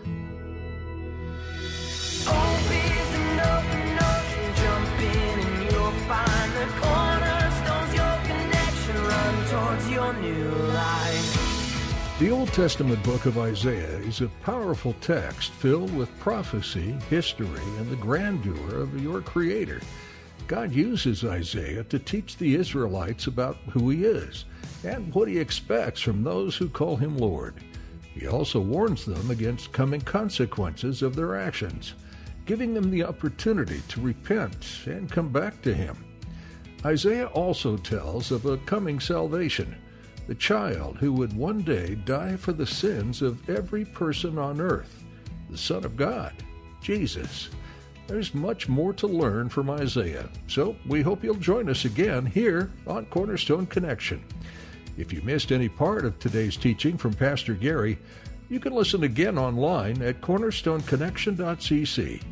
The 12.20 12.32
Old 12.32 12.52
Testament 12.54 13.04
book 13.04 13.26
of 13.26 13.38
Isaiah 13.38 14.00
is 14.00 14.22
a 14.22 14.28
powerful 14.44 14.96
text 15.02 15.52
filled 15.52 15.96
with 15.96 16.20
prophecy, 16.20 16.96
history, 17.10 17.62
and 17.78 17.90
the 17.90 17.96
grandeur 17.96 18.80
of 18.82 19.02
your 19.02 19.22
Creator. 19.22 19.82
God 20.48 20.72
uses 20.72 21.24
Isaiah 21.24 21.84
to 21.86 22.00
teach 22.00 22.38
the 22.38 22.56
Israelites 22.56 23.28
about 23.28 23.58
who 23.72 23.90
He 23.90 24.06
is 24.06 24.46
and 24.84 25.14
what 25.14 25.28
He 25.28 25.38
expects 25.38 26.02
from 26.02 26.24
those 26.24 26.58
who 26.58 26.70
call 26.70 26.96
Him 26.96 27.18
Lord. 27.18 27.56
He 28.14 28.28
also 28.28 28.60
warns 28.60 29.06
them 29.06 29.30
against 29.30 29.72
coming 29.72 30.02
consequences 30.02 31.02
of 31.02 31.16
their 31.16 31.36
actions 31.36 31.94
giving 32.50 32.74
them 32.74 32.90
the 32.90 33.04
opportunity 33.04 33.80
to 33.88 34.02
repent 34.02 34.80
and 34.88 35.12
come 35.12 35.30
back 35.30 35.62
to 35.62 35.72
Him. 35.72 36.04
Isaiah 36.84 37.28
also 37.28 37.78
tells 37.78 38.32
of 38.32 38.48
a 38.48 38.58
coming 38.58 39.00
salvation, 39.00 39.76
the 40.30 40.36
child 40.36 40.96
who 41.00 41.12
would 41.12 41.34
one 41.34 41.64
day 41.64 41.96
die 42.06 42.36
for 42.36 42.54
the 42.54 42.68
sins 42.68 43.24
of 43.24 43.50
every 43.50 43.84
person 43.84 44.38
on 44.38 44.62
earth, 44.62 45.04
the 45.50 45.58
Son 45.58 45.84
of 45.84 45.98
God, 45.98 46.32
Jesus. 46.84 47.50
There's 48.06 48.36
much 48.36 48.70
more 48.70 48.94
to 48.94 49.08
learn 49.08 49.50
from 49.50 49.72
Isaiah, 49.72 50.30
so 50.46 50.76
we 50.86 51.02
hope 51.02 51.24
you'll 51.24 51.34
join 51.34 51.68
us 51.68 51.86
again 51.86 52.28
here 52.28 52.72
on 52.86 53.08
Cornerstone 53.08 53.66
Connection. 53.66 54.24
If 55.00 55.12
you 55.12 55.24
missed 55.24 55.52
any 55.52 55.68
part 55.68 56.06
of 56.06 56.20
today's 56.20 56.58
teaching 56.58 56.96
from 56.96 57.16
Pastor 57.16 57.56
Gary, 57.56 57.98
You 58.50 58.60
can 58.60 58.74
listen 58.74 59.04
again 59.04 59.38
online 59.38 60.02
at 60.02 60.22
cornerstoneconnection.cc. 60.22 62.24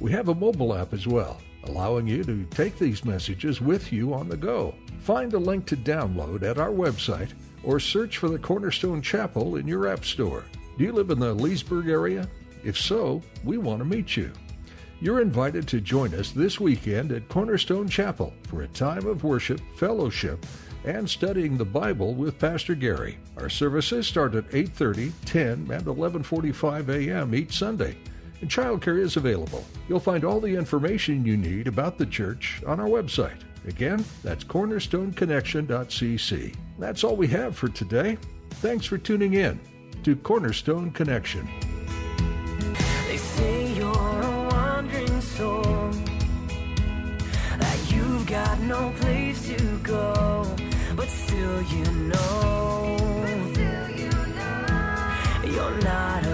We 0.00 0.12
have 0.12 0.28
a 0.28 0.34
mobile 0.34 0.74
app 0.74 0.94
as 0.94 1.06
well, 1.06 1.42
allowing 1.64 2.08
you 2.08 2.24
to 2.24 2.46
take 2.46 2.78
these 2.78 3.04
messages 3.04 3.60
with 3.60 3.92
you 3.92 4.14
on 4.14 4.30
the 4.30 4.38
go. 4.38 4.74
Find 5.00 5.32
a 5.32 5.38
link 5.38 5.66
to 5.66 5.76
download 5.76 6.42
at 6.42 6.58
our 6.58 6.70
website 6.70 7.32
or 7.62 7.80
search 7.80 8.18
for 8.18 8.28
the 8.28 8.38
Cornerstone 8.38 9.02
Chapel 9.02 9.56
in 9.56 9.66
your 9.66 9.88
App 9.88 10.04
Store. 10.04 10.44
Do 10.76 10.84
you 10.84 10.92
live 10.92 11.10
in 11.10 11.18
the 11.18 11.34
Leesburg 11.34 11.88
area? 11.88 12.28
If 12.62 12.76
so, 12.76 13.22
we 13.44 13.58
want 13.58 13.78
to 13.80 13.84
meet 13.84 14.16
you. 14.16 14.30
You're 15.00 15.20
invited 15.20 15.66
to 15.68 15.80
join 15.80 16.12
us 16.14 16.32
this 16.32 16.58
weekend 16.58 17.12
at 17.12 17.28
Cornerstone 17.28 17.88
Chapel 17.88 18.34
for 18.48 18.62
a 18.62 18.68
time 18.68 19.06
of 19.06 19.24
worship, 19.24 19.60
fellowship, 19.76 20.44
and 20.84 21.08
studying 21.08 21.56
the 21.56 21.64
Bible 21.64 22.14
with 22.14 22.38
Pastor 22.38 22.74
Gary. 22.74 23.18
Our 23.36 23.48
services 23.48 24.06
start 24.06 24.34
at 24.34 24.50
8:30, 24.50 25.12
10, 25.24 25.68
and 25.70 25.86
11:45 25.86 26.88
a.m. 26.88 27.34
each 27.34 27.56
Sunday, 27.56 27.96
and 28.40 28.50
childcare 28.50 29.00
is 29.00 29.16
available. 29.16 29.64
You'll 29.88 30.00
find 30.00 30.24
all 30.24 30.40
the 30.40 30.54
information 30.54 31.24
you 31.24 31.36
need 31.36 31.68
about 31.68 31.96
the 31.96 32.06
church 32.06 32.62
on 32.66 32.80
our 32.80 32.88
website. 32.88 33.40
Again, 33.68 34.04
that's 34.24 34.42
cornerstoneconnection.cc. 34.44 36.54
That's 36.78 37.04
all 37.04 37.16
we 37.16 37.28
have 37.28 37.56
for 37.56 37.68
today. 37.68 38.18
Thanks 38.50 38.86
for 38.86 38.98
tuning 38.98 39.34
in 39.34 39.60
to 40.04 40.16
Cornerstone 40.16 40.90
Connection. 40.90 41.48
got 48.28 48.60
no 48.60 48.92
place 49.00 49.48
to 49.48 49.78
go, 49.78 50.44
but 50.94 51.08
still 51.08 51.62
you 51.62 51.84
know, 52.12 52.96
still 53.52 53.90
you 53.90 54.10
know. 54.10 55.44
you're 55.44 55.80
not. 55.80 56.27